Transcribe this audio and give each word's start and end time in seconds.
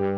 Heimatliebe 0.00 0.16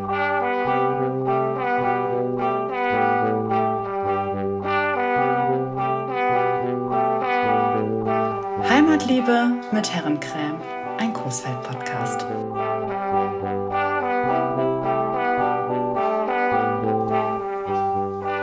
mit 9.72 9.92
Herrencreme, 9.92 10.60
ein 10.98 11.12
Coesfeld-Podcast. 11.12 12.24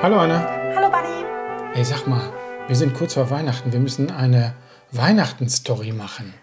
Hallo 0.02 0.20
Anna. 0.20 0.46
Hallo 0.76 0.90
Bunny. 0.90 1.24
Ey, 1.74 1.86
sag 1.86 2.06
mal, 2.06 2.20
wir 2.68 2.76
sind 2.76 2.94
kurz 2.96 3.14
vor 3.14 3.30
Weihnachten. 3.30 3.71
Wir 3.71 3.80
müssen 3.80 4.12
eine 4.12 4.56
Weihnachtenstory 4.92 5.94
machen. 5.94 6.34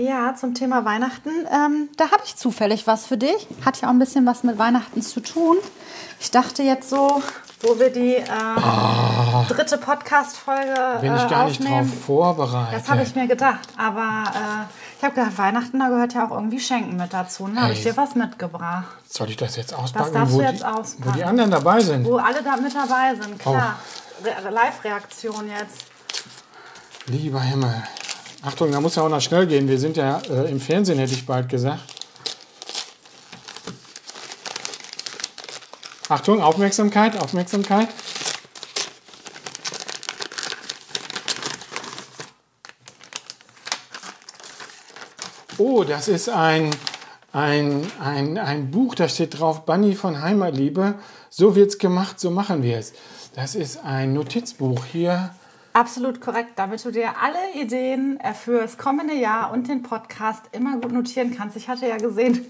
Ja, 0.00 0.34
zum 0.34 0.54
Thema 0.54 0.86
Weihnachten. 0.86 1.28
Ähm, 1.52 1.90
da 1.98 2.10
habe 2.10 2.22
ich 2.24 2.34
zufällig 2.34 2.86
was 2.86 3.04
für 3.04 3.18
dich. 3.18 3.46
Hat 3.66 3.82
ja 3.82 3.88
auch 3.88 3.92
ein 3.92 3.98
bisschen 3.98 4.24
was 4.24 4.42
mit 4.44 4.56
Weihnachten 4.58 5.02
zu 5.02 5.20
tun. 5.20 5.58
Ich 6.18 6.30
dachte 6.30 6.62
jetzt 6.62 6.88
so, 6.88 7.22
wo 7.60 7.78
wir 7.78 7.90
die 7.90 8.14
äh, 8.14 8.24
dritte 9.48 9.76
Podcast-Folge 9.76 11.00
Bin 11.02 11.14
ich 11.14 11.22
äh, 11.22 11.28
gar 11.28 11.44
nicht 11.44 11.60
aufnehmen. 11.60 11.90
drauf 11.90 12.04
vorbereitet. 12.06 12.80
Das 12.80 12.88
habe 12.88 13.02
ich 13.02 13.14
mir 13.14 13.26
gedacht. 13.26 13.68
Aber 13.76 14.24
äh, 14.34 14.64
ich 14.96 15.04
habe 15.04 15.14
gedacht, 15.14 15.36
Weihnachten, 15.36 15.78
da 15.78 15.88
gehört 15.90 16.14
ja 16.14 16.26
auch 16.26 16.30
irgendwie 16.30 16.60
Schenken 16.60 16.96
mit 16.96 17.12
dazu. 17.12 17.46
Da 17.54 17.62
habe 17.62 17.74
ich 17.74 17.82
dir 17.82 17.94
was 17.94 18.14
mitgebracht. 18.14 18.86
Soll 19.06 19.28
ich 19.28 19.36
das 19.36 19.56
jetzt 19.56 19.74
auspacken, 19.74 20.14
darfst 20.14 20.32
wo, 20.32 20.38
du 20.38 20.44
jetzt 20.44 20.60
die, 20.60 20.64
auspacken. 20.64 21.04
wo 21.04 21.10
die 21.10 21.24
anderen 21.24 21.50
dabei 21.50 21.80
sind? 21.80 22.06
Wo 22.06 22.16
alle 22.16 22.42
da 22.42 22.56
mit 22.56 22.74
dabei 22.74 23.14
sind, 23.20 23.38
klar. 23.38 23.76
Oh. 24.22 24.24
Re 24.24 24.50
Live-Reaktion 24.50 25.46
jetzt. 25.48 25.84
Lieber 27.06 27.40
Himmel. 27.42 27.82
Achtung, 28.42 28.72
da 28.72 28.80
muss 28.80 28.94
ja 28.94 29.02
auch 29.02 29.10
noch 29.10 29.20
schnell 29.20 29.46
gehen. 29.46 29.68
Wir 29.68 29.78
sind 29.78 29.98
ja 29.98 30.18
äh, 30.30 30.50
im 30.50 30.60
Fernsehen, 30.60 30.98
hätte 30.98 31.12
ich 31.12 31.26
bald 31.26 31.48
gesagt. 31.48 31.80
Achtung, 36.08 36.40
Aufmerksamkeit, 36.42 37.20
Aufmerksamkeit. 37.20 37.88
Oh, 45.58 45.84
das 45.84 46.08
ist 46.08 46.30
ein, 46.30 46.70
ein, 47.32 47.92
ein, 48.02 48.38
ein 48.38 48.70
Buch, 48.70 48.94
da 48.94 49.08
steht 49.10 49.38
drauf, 49.38 49.66
Bunny 49.66 49.94
von 49.94 50.22
Heimatliebe. 50.22 50.94
So 51.28 51.54
wird's 51.54 51.76
gemacht, 51.76 52.18
so 52.18 52.30
machen 52.30 52.62
wir 52.62 52.78
es. 52.78 52.94
Das 53.34 53.54
ist 53.54 53.84
ein 53.84 54.14
Notizbuch 54.14 54.86
hier. 54.86 55.34
Absolut 55.72 56.20
korrekt, 56.20 56.50
damit 56.56 56.84
du 56.84 56.90
dir 56.90 57.10
alle 57.22 57.52
Ideen 57.54 58.18
äh, 58.20 58.34
für 58.34 58.60
das 58.62 58.76
kommende 58.76 59.14
Jahr 59.14 59.52
und 59.52 59.68
den 59.68 59.82
Podcast 59.84 60.42
immer 60.52 60.76
gut 60.78 60.90
notieren 60.92 61.36
kannst. 61.36 61.56
Ich 61.56 61.68
hatte 61.68 61.86
ja 61.86 61.96
gesehen, 61.96 62.44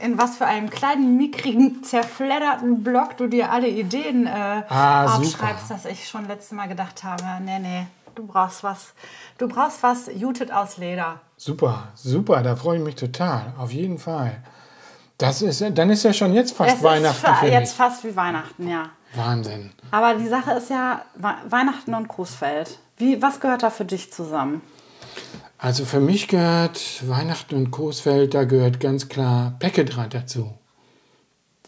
in 0.00 0.16
was 0.18 0.36
für 0.36 0.46
einem 0.46 0.70
kleinen, 0.70 1.16
mickrigen, 1.18 1.82
zerfledderten 1.84 2.82
Blog 2.82 3.16
du 3.18 3.26
dir 3.26 3.50
alle 3.52 3.68
Ideen 3.68 4.26
äh, 4.26 4.62
Ah, 4.68 5.06
super. 5.08 5.18
aufschreibst, 5.18 5.70
dass 5.70 5.84
ich 5.84 6.08
schon 6.08 6.26
letztes 6.28 6.52
Mal 6.52 6.66
gedacht 6.66 7.04
habe, 7.04 7.22
nee, 7.44 7.58
nee, 7.58 7.86
du 8.14 8.26
brauchst 8.26 8.62
was, 8.64 8.94
du 9.36 9.48
brauchst 9.48 9.82
was 9.82 10.08
jutet 10.14 10.50
aus 10.50 10.78
Leder. 10.78 11.20
Super, 11.36 11.88
super, 11.94 12.42
da 12.42 12.56
freue 12.56 12.78
ich 12.78 12.84
mich 12.84 12.94
total, 12.94 13.52
auf 13.58 13.70
jeden 13.70 13.98
Fall. 13.98 14.42
Das 15.18 15.42
ist, 15.42 15.62
dann 15.74 15.90
ist 15.90 16.02
ja 16.04 16.12
schon 16.12 16.32
jetzt 16.34 16.54
fast 16.56 16.76
Es 16.76 16.82
Weihnachten 16.82 17.46
ist 17.46 17.52
jetzt 17.52 17.74
fast 17.74 18.04
wie 18.04 18.14
Weihnachten, 18.16 18.68
ja. 18.68 18.90
Wahnsinn. 19.16 19.72
Aber 19.90 20.14
die 20.14 20.28
Sache 20.28 20.52
ist 20.52 20.70
ja 20.70 21.02
We- 21.16 21.50
Weihnachten 21.50 21.94
und 21.94 22.08
Großfeld. 22.08 22.78
Wie, 22.96 23.20
was 23.22 23.40
gehört 23.40 23.62
da 23.62 23.70
für 23.70 23.84
dich 23.84 24.12
zusammen? 24.12 24.62
Also 25.58 25.84
für 25.84 26.00
mich 26.00 26.28
gehört 26.28 27.08
Weihnachten 27.08 27.54
und 27.56 27.70
Coesfeld, 27.70 28.34
da 28.34 28.44
gehört 28.44 28.78
ganz 28.78 29.08
klar 29.08 29.54
Peckedraht 29.58 30.12
dazu. 30.12 30.52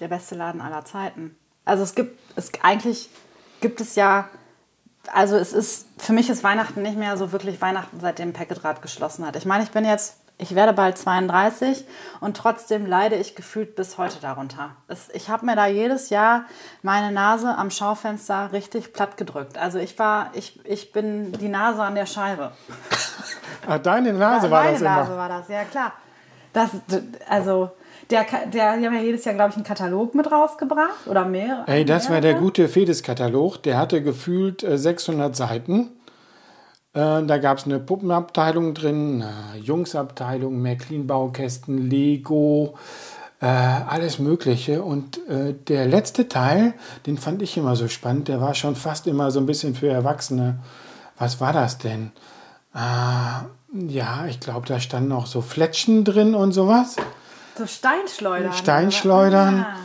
Der 0.01 0.09
beste 0.09 0.35
Laden 0.35 0.61
aller 0.61 0.85
Zeiten. 0.85 1.35
Also 1.65 1.83
es 1.83 1.95
gibt, 1.95 2.19
es 2.37 2.51
eigentlich 2.63 3.09
gibt 3.61 3.81
es 3.81 3.95
ja, 3.95 4.29
also 5.13 5.37
es 5.37 5.53
ist, 5.53 5.87
für 5.97 6.13
mich 6.13 6.29
ist 6.29 6.45
Weihnachten 6.45 6.83
nicht 6.83 6.99
mehr 6.99 7.17
so 7.17 7.33
wirklich 7.33 7.61
Weihnachten, 7.63 7.99
seitdem 8.01 8.33
Packetrad 8.33 8.83
geschlossen 8.83 9.27
hat. 9.27 9.37
Ich 9.37 9.47
meine, 9.47 9.65
ich 9.65 9.71
bin 9.71 9.85
jetzt, 9.85 10.17
ich 10.39 10.55
werde 10.55 10.73
bald 10.73 10.97
32 10.97 11.85
und 12.21 12.37
trotzdem 12.37 12.87
leide 12.87 13.17
ich 13.17 13.35
gefühlt 13.35 13.75
bis 13.75 13.99
heute 13.99 14.19
darunter. 14.21 14.71
Es, 14.87 15.09
ich 15.13 15.29
habe 15.29 15.45
mir 15.45 15.57
da 15.57 15.67
jedes 15.67 16.11
Jahr 16.11 16.45
meine 16.83 17.13
Nase 17.13 17.57
am 17.57 17.71
Schaufenster 17.71 18.51
richtig 18.53 18.93
platt 18.93 19.17
gedrückt. 19.17 19.59
Also 19.59 19.79
ich 19.79 19.99
war, 19.99 20.31
ich, 20.35 20.61
ich 20.65 20.93
bin 20.93 21.33
die 21.33 21.49
Nase 21.49 21.83
an 21.83 21.97
der 21.97 22.07
Scheibe. 22.07 22.53
Ah, 23.67 23.79
deine 23.79 24.13
Nase 24.13 24.51
war 24.51 24.63
Meine 24.63 24.73
das 24.75 24.83
Nase 24.83 25.11
immer. 25.11 25.19
war 25.19 25.29
das, 25.29 25.49
ja 25.49 25.65
klar. 25.65 25.93
Das, 26.53 26.71
also, 27.29 27.71
der, 28.11 28.25
der, 28.47 28.77
die 28.79 28.87
haben 28.87 28.95
ja 28.95 29.01
jedes 29.01 29.25
Jahr, 29.25 29.35
glaube 29.35 29.51
ich, 29.51 29.57
einen 29.57 29.65
Katalog 29.67 30.15
mit 30.15 30.31
rausgebracht 30.31 31.07
oder 31.07 31.25
mehrere. 31.27 31.65
Ey, 31.67 31.85
das 31.85 32.09
war 32.09 32.21
der 32.21 32.31
mehrere. 32.33 32.45
gute 32.45 32.69
Fedes-Katalog. 32.69 33.63
Der 33.65 33.77
hatte 33.77 34.03
gefühlt 34.03 34.63
äh, 34.63 34.79
600 34.79 35.37
Seiten. 35.37 35.91
Äh, 36.95 37.25
da 37.25 37.39
gab 37.39 37.59
es 37.59 37.65
eine 37.65 37.79
Puppenabteilung 37.79 38.75
drin, 38.75 39.23
eine 39.23 39.59
Jungsabteilung, 39.61 40.61
Märklin-Baukästen, 40.61 41.89
Lego, 41.89 42.75
äh, 43.41 43.47
alles 43.47 44.19
Mögliche. 44.19 44.83
Und 44.83 45.27
äh, 45.29 45.55
der 45.55 45.87
letzte 45.87 46.29
Teil, 46.29 46.75
den 47.07 47.19
fand 47.19 47.43
ich 47.43 47.57
immer 47.57 47.77
so 47.77 47.89
spannend. 47.89 48.29
Der 48.29 48.41
war 48.41 48.55
schon 48.55 48.77
fast 48.77 49.07
immer 49.07 49.31
so 49.31 49.41
ein 49.41 49.47
bisschen 49.47 49.75
für 49.75 49.89
Erwachsene. 49.89 50.59
Was 51.19 51.41
war 51.41 51.53
das 51.53 51.79
denn? 51.79 52.13
Äh, 52.75 52.79
ja, 53.89 54.27
ich 54.29 54.41
glaube, 54.41 54.67
da 54.67 54.81
standen 54.81 55.13
auch 55.13 55.27
so 55.27 55.41
Fletschen 55.41 56.05
drin 56.05 56.35
und 56.35 56.53
sowas. 56.53 56.97
So 57.57 57.67
Steinschleudern. 57.67 58.53
Steinschleudern. 58.53 59.67
Ah. 59.67 59.77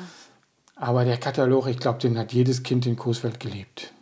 Aber 0.75 1.05
der 1.05 1.17
Katalog, 1.17 1.67
ich 1.67 1.79
glaube, 1.79 1.99
den 1.99 2.17
hat 2.17 2.33
jedes 2.33 2.63
Kind 2.63 2.85
in 2.85 2.95
Coesfeld 2.95 3.39
geliebt. 3.39 3.92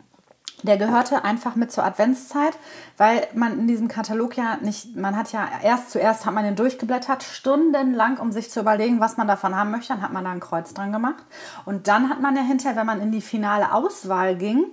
Der 0.64 0.78
gehörte 0.78 1.24
einfach 1.24 1.56
mit 1.56 1.72
zur 1.72 1.84
Adventszeit, 1.84 2.58
weil 2.98 3.28
man 3.34 3.60
in 3.60 3.68
diesem 3.68 3.88
Katalog 3.88 4.38
ja 4.38 4.58
nicht, 4.62 4.96
man 4.96 5.16
hat 5.16 5.32
ja 5.32 5.48
erst 5.64 5.92
zuerst 5.92 6.26
hat 6.26 6.34
man 6.34 6.44
den 6.44 6.56
durchgeblättert, 6.56 7.24
stundenlang, 7.24 8.18
um 8.18 8.32
sich 8.32 8.52
zu 8.52 8.60
überlegen, 8.60 9.00
was 9.00 9.18
man 9.18 9.28
davon 9.28 9.56
haben 9.56 9.72
möchte. 9.72 9.94
Dann 9.94 10.02
hat 10.02 10.14
man 10.14 10.24
da 10.24 10.32
ein 10.32 10.40
Kreuz 10.40 10.74
dran 10.74 10.92
gemacht. 10.92 11.24
Und 11.66 11.88
dann 11.88 12.10
hat 12.10 12.22
man 12.22 12.36
ja 12.36 12.44
hinterher, 12.44 12.76
wenn 12.76 12.86
man 12.86 13.02
in 13.02 13.12
die 13.12 13.22
finale 13.22 13.74
Auswahl 13.74 14.36
ging, 14.36 14.66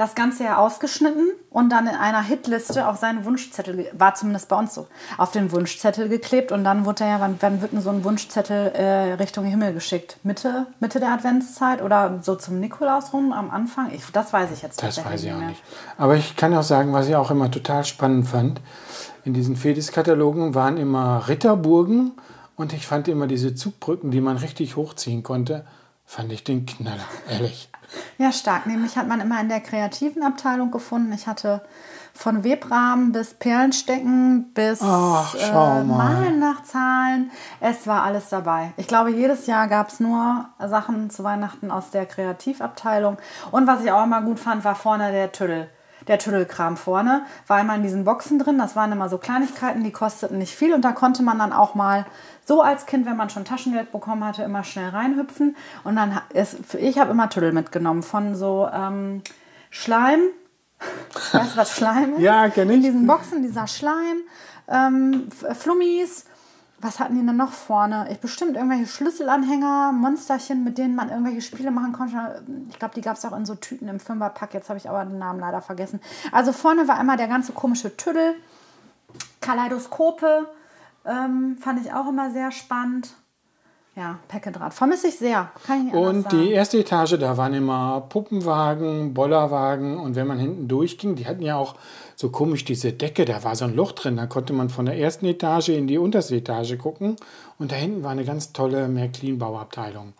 das 0.00 0.14
Ganze 0.14 0.44
ja 0.44 0.56
ausgeschnitten 0.56 1.28
und 1.50 1.68
dann 1.68 1.86
in 1.86 1.94
einer 1.94 2.22
Hitliste 2.22 2.88
auf 2.88 2.96
seinen 2.96 3.26
Wunschzettel, 3.26 3.90
war 3.92 4.14
zumindest 4.14 4.48
bei 4.48 4.56
uns 4.56 4.74
so, 4.74 4.86
auf 5.18 5.30
den 5.30 5.52
Wunschzettel 5.52 6.08
geklebt 6.08 6.52
und 6.52 6.64
dann 6.64 6.86
wurde 6.86 7.04
er 7.04 7.10
ja, 7.10 7.20
wann, 7.20 7.36
wann 7.40 7.60
wird 7.60 7.72
denn 7.72 7.82
so 7.82 7.90
ein 7.90 8.02
Wunschzettel 8.02 8.72
äh, 8.72 9.12
Richtung 9.14 9.44
Himmel 9.44 9.74
geschickt? 9.74 10.16
Mitte, 10.22 10.66
Mitte 10.80 11.00
der 11.00 11.10
Adventszeit 11.10 11.82
oder 11.82 12.18
so 12.22 12.34
zum 12.34 12.60
Nikolaus 12.60 13.12
rum 13.12 13.32
am 13.32 13.50
Anfang? 13.50 13.90
Ich, 13.92 14.02
das 14.10 14.32
weiß 14.32 14.50
ich 14.52 14.62
jetzt 14.62 14.82
Das 14.82 15.04
weiß 15.04 15.22
ich 15.22 15.32
auch 15.32 15.36
mehr. 15.38 15.48
nicht. 15.48 15.62
Aber 15.98 16.16
ich 16.16 16.34
kann 16.34 16.54
auch 16.54 16.62
sagen, 16.62 16.94
was 16.94 17.06
ich 17.06 17.14
auch 17.14 17.30
immer 17.30 17.50
total 17.50 17.84
spannend 17.84 18.26
fand, 18.26 18.62
in 19.26 19.34
diesen 19.34 19.54
Fedis-Katalogen 19.54 20.54
waren 20.54 20.78
immer 20.78 21.28
Ritterburgen 21.28 22.12
und 22.56 22.72
ich 22.72 22.86
fand 22.86 23.06
immer 23.06 23.26
diese 23.26 23.54
Zugbrücken, 23.54 24.10
die 24.10 24.22
man 24.22 24.38
richtig 24.38 24.76
hochziehen 24.76 25.22
konnte, 25.22 25.66
fand 26.10 26.32
ich 26.32 26.42
den 26.42 26.66
Knaller, 26.66 27.04
ehrlich. 27.28 27.70
Ja, 28.18 28.32
stark. 28.32 28.66
Nämlich 28.66 28.96
hat 28.96 29.06
man 29.06 29.20
immer 29.20 29.40
in 29.40 29.48
der 29.48 29.60
kreativen 29.60 30.24
Abteilung 30.24 30.72
gefunden. 30.72 31.12
Ich 31.12 31.28
hatte 31.28 31.62
von 32.12 32.42
Webrahmen 32.42 33.12
bis 33.12 33.34
Perlenstecken 33.34 34.52
bis 34.52 34.80
Ach, 34.82 35.36
äh, 35.36 35.52
mal. 35.52 35.84
Malen 35.84 36.40
nach 36.40 36.64
Zahlen. 36.64 37.30
Es 37.60 37.86
war 37.86 38.02
alles 38.02 38.28
dabei. 38.28 38.72
Ich 38.76 38.88
glaube, 38.88 39.10
jedes 39.10 39.46
Jahr 39.46 39.68
gab 39.68 39.88
es 39.90 40.00
nur 40.00 40.46
Sachen 40.58 41.10
zu 41.10 41.22
Weihnachten 41.22 41.70
aus 41.70 41.90
der 41.90 42.06
Kreativabteilung. 42.06 43.16
Und 43.52 43.68
was 43.68 43.84
ich 43.84 43.92
auch 43.92 44.02
immer 44.02 44.22
gut 44.22 44.40
fand, 44.40 44.64
war 44.64 44.74
vorne 44.74 45.12
der 45.12 45.30
Tüdel. 45.30 45.70
Der 46.08 46.18
Tüdelkram 46.18 46.76
vorne, 46.76 47.24
war 47.46 47.60
immer 47.60 47.76
in 47.76 47.82
diesen 47.82 48.04
Boxen 48.04 48.38
drin. 48.38 48.58
Das 48.58 48.74
waren 48.74 48.90
immer 48.90 49.08
so 49.08 49.18
Kleinigkeiten, 49.18 49.84
die 49.84 49.92
kosteten 49.92 50.38
nicht 50.38 50.56
viel. 50.56 50.74
Und 50.74 50.84
da 50.84 50.90
konnte 50.90 51.22
man 51.22 51.38
dann 51.38 51.52
auch 51.52 51.76
mal 51.76 52.04
so 52.50 52.62
als 52.62 52.84
Kind, 52.84 53.06
wenn 53.06 53.16
man 53.16 53.30
schon 53.30 53.44
Taschengeld 53.44 53.92
bekommen 53.92 54.24
hatte, 54.24 54.42
immer 54.42 54.64
schnell 54.64 54.88
reinhüpfen. 54.88 55.54
Und 55.84 55.94
dann 55.94 56.20
ist, 56.34 56.74
ich 56.74 56.98
habe 56.98 57.12
immer 57.12 57.30
Tüdel 57.30 57.52
mitgenommen 57.52 58.02
von 58.02 58.34
so 58.34 58.68
ähm, 58.72 59.22
Schleim. 59.70 60.18
Weißt 61.32 61.52
du, 61.54 61.56
was 61.56 61.76
Schleim 61.76 62.14
ist? 62.14 62.22
Ja, 62.22 62.48
kenn 62.48 62.68
ich. 62.68 62.74
In 62.74 62.82
diesen 62.82 63.06
Boxen, 63.06 63.44
dieser 63.44 63.68
Schleim, 63.68 64.22
ähm, 64.66 65.28
Flummis. 65.30 66.24
Was 66.80 66.98
hatten 66.98 67.14
die 67.14 67.24
denn 67.24 67.36
noch 67.36 67.52
vorne? 67.52 68.08
Ich 68.10 68.18
bestimmt 68.18 68.56
irgendwelche 68.56 68.88
Schlüsselanhänger, 68.88 69.92
Monsterchen, 69.92 70.64
mit 70.64 70.76
denen 70.76 70.96
man 70.96 71.08
irgendwelche 71.08 71.42
Spiele 71.42 71.70
machen 71.70 71.92
konnte. 71.92 72.42
Ich 72.68 72.80
glaube, 72.80 72.96
die 72.96 73.00
gab 73.00 73.16
es 73.16 73.24
auch 73.24 73.36
in 73.36 73.46
so 73.46 73.54
Tüten 73.54 73.86
im 73.86 74.00
Fünferpack. 74.00 74.54
Jetzt 74.54 74.70
habe 74.70 74.78
ich 74.78 74.88
aber 74.88 75.04
den 75.04 75.20
Namen 75.20 75.38
leider 75.38 75.62
vergessen. 75.62 76.00
Also 76.32 76.50
vorne 76.50 76.88
war 76.88 77.00
immer 77.00 77.16
der 77.16 77.28
ganze 77.28 77.52
komische 77.52 77.96
Tüdel. 77.96 78.34
Kaleidoskope 79.40 80.48
ähm, 81.04 81.56
fand 81.58 81.84
ich 81.84 81.92
auch 81.92 82.08
immer 82.08 82.30
sehr 82.30 82.52
spannend. 82.52 83.14
Ja, 83.96 84.18
Packedraht. 84.28 84.72
Vermisse 84.72 85.08
ich 85.08 85.18
sehr. 85.18 85.50
Kann 85.66 85.88
ich 85.88 85.92
Und 85.92 86.30
die 86.30 86.52
erste 86.52 86.78
Etage, 86.78 87.18
da 87.18 87.36
waren 87.36 87.52
immer 87.54 88.02
Puppenwagen, 88.08 89.12
Bollerwagen 89.12 89.98
und 89.98 90.14
wenn 90.14 90.26
man 90.26 90.38
hinten 90.38 90.68
durchging, 90.68 91.16
die 91.16 91.26
hatten 91.26 91.42
ja 91.42 91.56
auch 91.56 91.74
so 92.14 92.30
komisch 92.30 92.64
diese 92.64 92.92
Decke, 92.92 93.24
da 93.24 93.42
war 93.42 93.56
so 93.56 93.64
ein 93.64 93.74
Loch 93.74 93.92
drin, 93.92 94.16
da 94.16 94.26
konnte 94.26 94.52
man 94.52 94.68
von 94.68 94.86
der 94.86 94.96
ersten 94.96 95.26
Etage 95.26 95.70
in 95.70 95.86
die 95.86 95.98
unterste 95.98 96.36
Etage 96.36 96.78
gucken 96.78 97.16
und 97.58 97.72
da 97.72 97.76
hinten 97.76 98.04
war 98.04 98.12
eine 98.12 98.24
ganz 98.24 98.52
tolle 98.52 98.88
Märklin-Bauabteilung. 98.88 100.14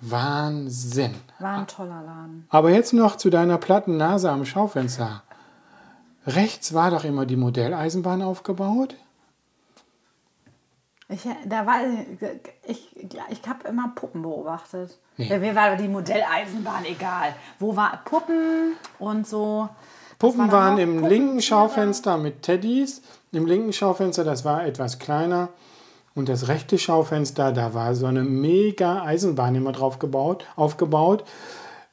Wahnsinn. 0.00 1.14
War 1.38 1.58
ein 1.58 1.66
toller 1.66 2.02
Laden. 2.02 2.46
Aber 2.48 2.70
jetzt 2.70 2.92
noch 2.92 3.16
zu 3.16 3.30
deiner 3.30 3.58
platten 3.58 3.98
Nase 3.98 4.30
am 4.30 4.44
Schaufenster. 4.44 5.22
Rechts 6.26 6.74
war 6.74 6.90
doch 6.90 7.04
immer 7.04 7.26
die 7.26 7.36
Modelleisenbahn 7.36 8.22
aufgebaut. 8.22 8.96
Ich, 11.08 11.28
da 11.46 11.66
war, 11.66 11.80
ich, 12.66 12.96
ich 13.28 13.48
habe 13.48 13.68
immer 13.68 13.92
Puppen 13.94 14.22
beobachtet. 14.22 14.98
Ja, 15.16 15.38
Mir 15.38 15.54
war 15.54 15.76
die 15.76 15.88
Modelleisenbahn 15.88 16.84
egal. 16.84 17.34
Wo 17.58 17.76
war 17.76 18.00
Puppen 18.04 18.74
und 18.98 19.26
so. 19.26 19.68
Puppen 20.18 20.50
war 20.50 20.52
waren 20.52 20.78
im 20.78 20.94
Puppen, 20.96 21.08
linken 21.08 21.42
Schaufenster 21.42 22.16
mit 22.16 22.42
Teddys. 22.42 23.02
Im 23.32 23.46
linken 23.46 23.72
Schaufenster, 23.72 24.24
das 24.24 24.44
war 24.44 24.64
etwas 24.64 24.98
kleiner. 24.98 25.48
Und 26.14 26.28
das 26.28 26.48
rechte 26.48 26.78
Schaufenster, 26.78 27.52
da 27.52 27.74
war 27.74 27.94
so 27.94 28.06
eine 28.06 28.22
mega 28.22 29.02
Eisenbahn 29.02 29.54
immer 29.54 29.72
drauf 29.72 29.98
gebaut, 29.98 30.46
aufgebaut, 30.56 31.24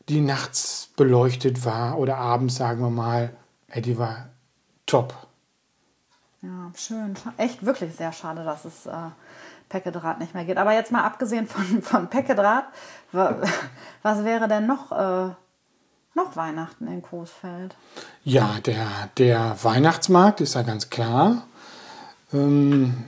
die 0.10 0.22
nachts 0.22 0.90
beleuchtet 0.98 1.66
war 1.66 1.98
oder 1.98 2.18
abends, 2.18 2.56
sagen 2.56 2.82
wir 2.82 2.90
mal. 2.90 3.32
Ey, 3.70 3.82
die 3.82 3.98
war 3.98 4.30
top. 4.86 5.14
Ja, 6.42 6.72
schön. 6.76 7.16
Echt 7.38 7.66
wirklich 7.66 7.96
sehr 7.96 8.12
schade, 8.14 8.44
dass 8.44 8.64
es 8.66 8.86
äh, 8.86 8.92
Päckedraht 9.68 10.20
nicht 10.20 10.34
mehr 10.34 10.46
geht. 10.46 10.58
Aber 10.58 10.74
jetzt 10.74 10.92
mal 10.92 11.04
abgesehen 11.04 11.48
von, 11.48 11.82
von 11.82 12.08
Päckedraht, 12.08 12.66
wa- 13.12 13.36
was 14.04 14.24
wäre 14.24 14.48
denn 14.48 14.66
noch, 14.66 14.92
äh, 14.92 15.32
noch 16.16 16.36
Weihnachten 16.36 16.88
in 16.88 17.02
Coesfeld? 17.02 17.76
Ja, 18.24 18.56
der, 18.66 18.86
der 19.18 19.58
Weihnachtsmarkt 19.64 20.42
ist 20.42 20.56
ja 20.56 20.62
ganz 20.62 20.90
klar. 20.90 21.44
Ähm, 22.34 23.06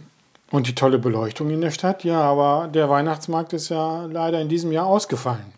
und 0.51 0.67
die 0.67 0.75
tolle 0.75 0.99
Beleuchtung 0.99 1.49
in 1.51 1.61
der 1.61 1.71
Stadt, 1.71 2.03
ja, 2.03 2.19
aber 2.19 2.67
der 2.67 2.89
Weihnachtsmarkt 2.89 3.53
ist 3.53 3.69
ja 3.69 4.05
leider 4.07 4.41
in 4.41 4.49
diesem 4.49 4.73
Jahr 4.73 4.85
ausgefallen. 4.85 5.53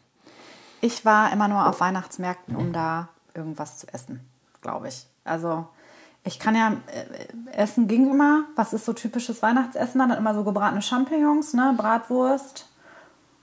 Ich 0.81 1.03
war 1.05 1.31
immer 1.33 1.47
nur 1.47 1.65
auf 1.67 1.79
Weihnachtsmärkten, 1.79 2.55
um 2.55 2.73
da 2.73 3.07
irgendwas 3.33 3.79
zu 3.79 3.87
essen, 3.91 4.19
glaube 4.61 4.89
ich. 4.89 5.07
Also 5.23 5.65
ich 6.23 6.39
kann 6.39 6.55
ja, 6.55 6.73
äh, 6.87 7.57
Essen 7.57 7.87
ging 7.87 8.09
immer. 8.09 8.45
Was 8.55 8.73
ist 8.73 8.85
so 8.85 8.93
typisches 8.93 9.41
Weihnachtsessen? 9.41 9.99
Dann 9.99 10.11
immer 10.11 10.33
so 10.33 10.43
gebratene 10.43 10.81
Champignons, 10.81 11.53
ne? 11.53 11.73
Bratwurst. 11.77 12.67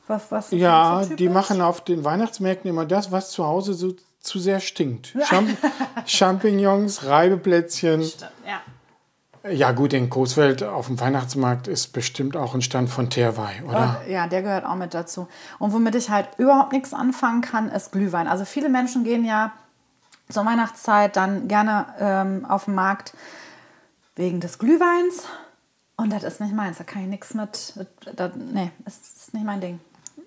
Was, 0.06 0.30
was 0.32 0.50
Ja, 0.50 1.04
so 1.04 1.14
die 1.14 1.28
machen 1.28 1.60
auf 1.60 1.82
den 1.82 2.04
Weihnachtsmärkten 2.04 2.68
immer 2.68 2.86
das, 2.86 3.12
was 3.12 3.30
zu 3.30 3.46
Hause 3.46 3.74
so 3.74 3.94
zu 4.20 4.38
sehr 4.38 4.60
stinkt. 4.60 5.14
Champ 5.24 5.50
Champignons, 6.06 7.04
Reibeplätzchen. 7.06 8.02
Stimmt, 8.02 8.30
ja. 8.46 8.60
Ja 9.50 9.72
gut, 9.72 9.94
in 9.94 10.10
Coesfeld 10.10 10.62
auf 10.62 10.88
dem 10.88 11.00
Weihnachtsmarkt 11.00 11.66
ist 11.66 11.94
bestimmt 11.94 12.36
auch 12.36 12.54
ein 12.54 12.60
Stand 12.60 12.90
von 12.90 13.08
Terwei, 13.08 13.62
oder? 13.66 14.02
Ja, 14.06 14.26
der 14.26 14.42
gehört 14.42 14.66
auch 14.66 14.74
mit 14.74 14.92
dazu. 14.92 15.28
Und 15.58 15.72
womit 15.72 15.94
ich 15.94 16.10
halt 16.10 16.28
überhaupt 16.36 16.72
nichts 16.72 16.92
anfangen 16.92 17.40
kann, 17.40 17.70
ist 17.70 17.92
Glühwein. 17.92 18.28
Also 18.28 18.44
viele 18.44 18.68
Menschen 18.68 19.02
gehen 19.02 19.24
ja 19.24 19.52
zur 20.30 20.44
Weihnachtszeit 20.46 21.16
dann 21.16 21.48
gerne 21.48 21.86
ähm, 21.98 22.46
auf 22.46 22.66
den 22.66 22.74
Markt 22.74 23.14
wegen 24.16 24.40
des 24.40 24.58
Glühweins. 24.58 25.24
Und 25.96 26.12
das 26.12 26.22
ist 26.22 26.40
nicht 26.40 26.54
meins. 26.54 26.78
Da 26.78 26.84
kann 26.84 27.02
ich 27.02 27.08
nichts 27.08 27.34
mit. 27.34 27.74
Das, 28.16 28.32
nee, 28.34 28.70
das 28.84 28.96
ist 28.96 29.34
nicht 29.34 29.44
mein 29.44 29.60
Ding. 29.60 29.80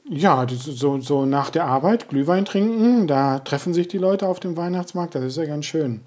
Ja, 0.06 0.46
so, 0.50 1.00
so 1.00 1.26
nach 1.26 1.50
der 1.50 1.66
Arbeit 1.66 2.10
Glühwein 2.10 2.46
trinken, 2.46 3.08
da 3.08 3.40
treffen 3.40 3.74
sich 3.74 3.88
die 3.88 3.98
Leute 3.98 4.28
auf 4.28 4.40
dem 4.40 4.58
Weihnachtsmarkt, 4.58 5.16
das 5.16 5.24
ist 5.24 5.38
ja 5.38 5.46
ganz 5.46 5.66
schön. 5.66 6.02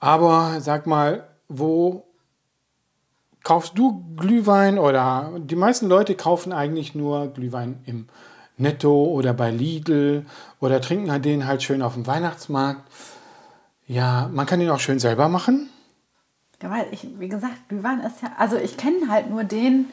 Aber 0.00 0.60
sag 0.60 0.88
mal, 0.88 1.28
wo 1.48 2.04
kaufst 3.44 3.78
du 3.78 4.04
Glühwein 4.16 4.78
oder 4.78 5.32
die 5.38 5.54
meisten 5.54 5.86
Leute 5.86 6.16
kaufen 6.16 6.52
eigentlich 6.52 6.96
nur 6.96 7.28
Glühwein 7.28 7.80
im 7.86 8.08
Netto 8.62 9.04
oder 9.04 9.34
bei 9.34 9.50
Lidl 9.50 10.24
oder 10.60 10.80
trinken 10.80 11.20
den 11.20 11.46
halt 11.46 11.62
schön 11.62 11.82
auf 11.82 11.94
dem 11.94 12.06
Weihnachtsmarkt. 12.06 12.80
Ja, 13.86 14.30
man 14.32 14.46
kann 14.46 14.60
den 14.60 14.70
auch 14.70 14.80
schön 14.80 14.98
selber 14.98 15.28
machen. 15.28 15.68
Ja, 16.62 16.70
weil 16.70 16.86
ich, 16.92 17.06
wie 17.18 17.28
gesagt, 17.28 17.68
Glühwein 17.68 18.00
ist 18.00 18.22
ja. 18.22 18.30
Also 18.38 18.56
ich 18.56 18.76
kenne 18.76 19.08
halt 19.08 19.28
nur 19.28 19.44
den, 19.44 19.86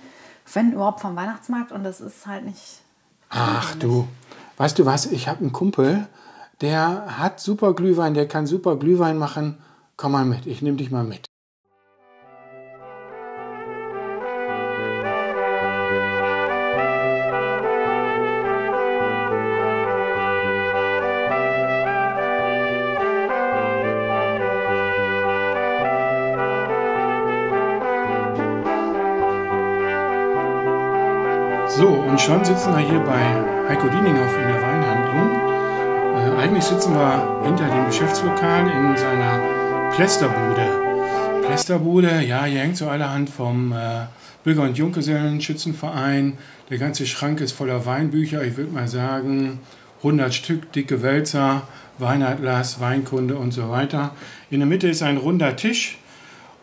wenn 0.53 0.71
überhaupt 0.71 1.01
vom 1.01 1.15
Weihnachtsmarkt 1.15 1.71
und 1.71 1.83
das 1.83 1.99
ist 1.99 2.25
halt 2.25 2.45
nicht. 2.45 2.81
Ach 3.29 3.75
du, 3.75 4.07
weißt 4.57 4.79
du 4.79 4.85
was? 4.85 5.07
Ich 5.07 5.27
habe 5.27 5.41
einen 5.41 5.51
Kumpel, 5.51 6.07
der 6.61 7.17
hat 7.19 7.39
super 7.39 7.73
Glühwein, 7.73 8.13
der 8.13 8.27
kann 8.27 8.47
super 8.47 8.75
Glühwein 8.77 9.17
machen. 9.17 9.57
Komm 9.97 10.13
mal 10.13 10.25
mit, 10.25 10.45
ich 10.45 10.61
nehme 10.61 10.77
dich 10.77 10.91
mal 10.91 11.03
mit. 11.03 11.28
So, 31.79 31.87
und 31.87 32.19
schon 32.19 32.43
sitzen 32.43 32.75
wir 32.75 32.79
hier 32.79 32.99
bei 32.99 33.69
Heiko 33.69 33.87
Dieninghoff 33.87 34.35
in 34.35 34.47
der 34.49 34.61
Weinhandlung. 34.61 35.29
Äh, 36.13 36.41
eigentlich 36.43 36.65
sitzen 36.65 36.93
wir 36.93 37.41
hinter 37.45 37.69
dem 37.69 37.85
Geschäftslokal 37.85 38.67
in 38.67 38.97
seiner 38.97 39.89
Plästerbude. 39.95 41.41
Plästerbude, 41.47 42.21
ja, 42.23 42.43
hier 42.43 42.59
hängt 42.59 42.75
so 42.75 42.89
allerhand 42.89 43.29
vom 43.29 43.71
äh, 43.71 44.07
Bürger- 44.43 44.63
und 44.63 44.77
Junggesellenschützenverein. 44.77 46.37
Der 46.69 46.79
ganze 46.79 47.05
Schrank 47.05 47.39
ist 47.39 47.53
voller 47.53 47.85
Weinbücher, 47.85 48.43
ich 48.43 48.57
würde 48.57 48.73
mal 48.73 48.89
sagen 48.89 49.59
100 49.99 50.33
Stück, 50.33 50.73
dicke 50.73 51.01
Wälzer, 51.01 51.61
Weinatlas, 51.97 52.81
Weinkunde 52.81 53.37
und 53.37 53.53
so 53.53 53.69
weiter. 53.69 54.13
In 54.49 54.59
der 54.59 54.67
Mitte 54.67 54.89
ist 54.89 55.01
ein 55.01 55.15
runder 55.15 55.55
Tisch. 55.55 55.97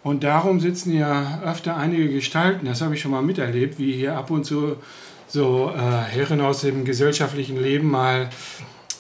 Und 0.07 0.23
darum 0.23 0.61
sitzen 0.61 0.97
ja 0.97 1.43
öfter 1.45 1.77
einige 1.77 2.09
Gestalten, 2.09 2.67
das 2.67 2.81
habe 2.81 2.95
ich 2.95 3.01
schon 3.01 3.11
mal 3.11 3.23
miterlebt, 3.23 3.81
wie 3.81 3.93
hier 3.93 4.17
ab 4.17 4.31
und 4.31 4.45
zu 4.45 4.77
so 5.27 5.73
äh, 5.75 5.81
Herren 5.81 6.41
aus 6.41 6.61
dem 6.61 6.85
gesellschaftlichen 6.85 7.61
Leben 7.61 7.91
mal 7.91 8.31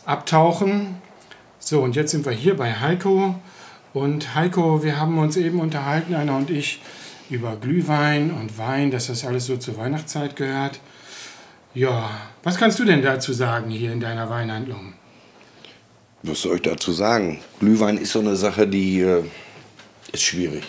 abtauchen. 0.04 0.96
So, 1.60 1.80
und 1.80 1.94
jetzt 1.94 2.10
sind 2.10 2.26
wir 2.26 2.32
hier 2.32 2.56
bei 2.56 2.72
Heiko. 2.72 3.36
Und 3.94 4.34
Heiko, 4.34 4.82
wir 4.82 4.98
haben 4.98 5.16
uns 5.18 5.36
eben 5.36 5.60
unterhalten, 5.60 6.12
einer 6.12 6.36
und 6.36 6.50
ich, 6.50 6.82
über 7.30 7.54
Glühwein 7.54 8.32
und 8.32 8.58
Wein, 8.58 8.90
dass 8.90 9.06
das 9.06 9.24
alles 9.24 9.46
so 9.46 9.56
zur 9.58 9.76
Weihnachtszeit 9.76 10.34
gehört. 10.34 10.80
Ja, 11.72 12.10
was 12.42 12.56
kannst 12.56 12.80
du 12.80 12.84
denn 12.84 13.02
dazu 13.02 13.32
sagen 13.32 13.70
hier 13.70 13.92
in 13.92 14.00
deiner 14.00 14.28
Weinhandlung? 14.28 14.94
Was 16.24 16.42
soll 16.42 16.56
ich 16.56 16.62
dazu 16.62 16.90
sagen? 16.90 17.38
Glühwein 17.60 17.96
ist 17.96 18.10
so 18.10 18.18
eine 18.18 18.34
Sache, 18.34 18.66
die 18.66 19.02
äh, 19.02 19.22
ist 20.12 20.24
schwierig. 20.24 20.64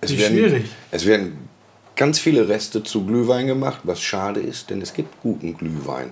Es 0.00 0.10
Die 0.10 0.16
ist 0.16 0.26
schwierig? 0.26 0.66
Es 0.90 1.06
werden 1.06 1.48
ganz 1.96 2.18
viele 2.18 2.48
Reste 2.48 2.82
zu 2.82 3.04
Glühwein 3.04 3.46
gemacht, 3.46 3.80
was 3.82 4.00
schade 4.00 4.40
ist, 4.40 4.70
denn 4.70 4.80
es 4.80 4.94
gibt 4.94 5.20
guten 5.22 5.56
Glühwein. 5.56 6.10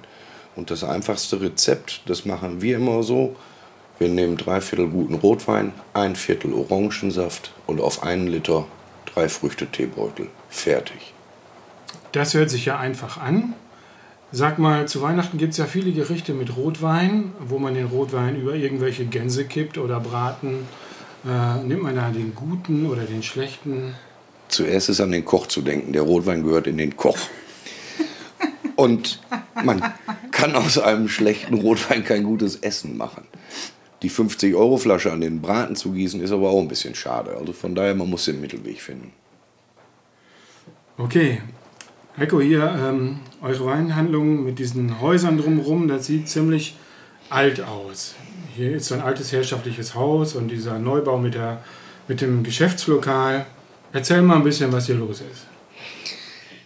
Und 0.57 0.71
das 0.71 0.83
einfachste 0.85 1.41
Rezept, 1.41 2.03
das 2.07 2.25
machen 2.25 2.63
wir 2.63 2.77
immer 2.77 3.03
so. 3.03 3.37
Wir 3.99 4.09
nehmen 4.09 4.37
drei 4.37 4.61
Viertel 4.61 4.89
guten 4.89 5.15
Rotwein, 5.15 5.73
ein 5.95 6.17
Viertel 6.17 6.53
Orangensaft 6.53 7.53
und 7.67 7.81
auf 7.81 8.03
einen 8.03 8.27
Liter 8.27 8.67
drei 9.07 9.29
Früchte 9.29 9.67
Teebeutel. 9.67 10.29
Fertig. 10.51 11.15
Das 12.13 12.35
hört 12.35 12.51
sich 12.51 12.67
ja 12.67 12.79
einfach 12.79 13.19
an. 13.19 13.55
Sag 14.33 14.59
mal, 14.59 14.89
zu 14.89 15.03
Weihnachten 15.03 15.39
gibt 15.39 15.53
es 15.53 15.59
ja 15.59 15.67
viele 15.67 15.93
Gerichte 15.93 16.35
mit 16.35 16.57
Rotwein, 16.57 17.33
wo 17.39 17.59
man 17.59 17.75
den 17.75 17.87
Rotwein 17.87 18.37
über 18.37 18.55
irgendwelche 18.55 19.07
Gänse 19.07 19.45
kippt 19.45 19.79
oder 19.79 20.01
braten. 20.01 20.67
Äh, 21.27 21.63
nimmt 21.65 21.83
man 21.83 21.97
da 21.97 22.11
den 22.11 22.35
guten 22.35 22.87
oder 22.87 23.03
den 23.03 23.23
schlechten? 23.23 23.95
Zuerst 24.49 24.89
ist 24.89 25.01
an 25.01 25.11
den 25.11 25.25
Koch 25.25 25.49
zu 25.49 25.61
denken. 25.61 25.93
Der 25.93 26.03
Rotwein 26.03 26.45
gehört 26.45 26.69
in 26.69 26.79
den 26.79 26.97
Koch. 26.97 27.19
Und 28.77 29.21
man 29.65 29.83
kann 30.31 30.55
aus 30.55 30.79
einem 30.79 31.09
schlechten 31.09 31.55
Rotwein 31.55 32.05
kein 32.05 32.23
gutes 32.23 32.57
Essen 32.57 32.97
machen. 32.97 33.25
Die 34.03 34.11
50-Euro-Flasche 34.11 35.11
an 35.11 35.23
den 35.23 35.41
Braten 35.41 35.75
zu 35.75 35.93
gießen, 35.93 36.21
ist 36.21 36.31
aber 36.31 36.51
auch 36.51 36.61
ein 36.61 36.69
bisschen 36.69 36.95
schade. 36.95 37.37
Also 37.37 37.53
von 37.53 37.75
daher, 37.75 37.95
man 37.95 38.09
muss 38.09 38.27
den 38.27 38.41
Mittelweg 38.41 38.81
finden. 38.81 39.13
Okay. 40.99 41.41
Heiko, 42.17 42.41
hier 42.41 42.75
ähm, 42.79 43.19
eure 43.43 43.67
Weinhandlung 43.67 44.45
mit 44.45 44.59
diesen 44.59 45.01
Häusern 45.01 45.39
drumherum, 45.39 45.89
das 45.89 46.07
sieht 46.07 46.29
ziemlich 46.29 46.77
alt 47.31 47.61
aus. 47.63 48.15
Hier 48.57 48.77
ist 48.77 48.87
so 48.87 48.95
ein 48.95 49.03
altes 49.03 49.33
herrschaftliches 49.33 49.95
Haus 49.95 50.35
und 50.35 50.49
dieser 50.49 50.79
Neubau 50.79 51.19
mit, 51.19 51.35
der, 51.35 51.63
mit 52.09 52.23
dem 52.23 52.43
Geschäftslokal. 52.43 53.45
Erzähl 53.93 54.23
mal 54.23 54.37
ein 54.37 54.45
bisschen, 54.45 54.73
was 54.73 54.87
hier 54.87 54.95
los 54.95 55.21
ist. 55.21 55.47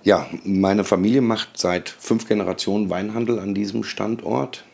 Ja, 0.04 0.28
meine 0.44 0.85
Familie 0.85 1.20
macht 1.20 1.59
seit 1.59 1.88
fünf 1.88 2.28
Generationen 2.28 2.90
Weinhandel 2.90 3.40
an 3.40 3.54
diesem 3.54 3.82
Standort. 3.82 4.64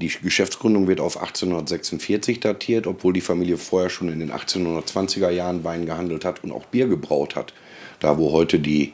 Die 0.00 0.06
Geschäftsgründung 0.06 0.86
wird 0.86 1.00
auf 1.00 1.16
1846 1.16 2.38
datiert, 2.38 2.86
obwohl 2.86 3.12
die 3.12 3.20
Familie 3.20 3.56
vorher 3.56 3.90
schon 3.90 4.08
in 4.08 4.20
den 4.20 4.30
1820er 4.30 5.30
Jahren 5.30 5.64
Wein 5.64 5.84
gehandelt 5.84 6.24
hat 6.24 6.44
und 6.44 6.52
auch 6.52 6.66
Bier 6.66 6.86
gebraut 6.86 7.34
hat. 7.34 7.52
Da, 7.98 8.18
wo 8.18 8.30
heute 8.30 8.60
die 8.60 8.92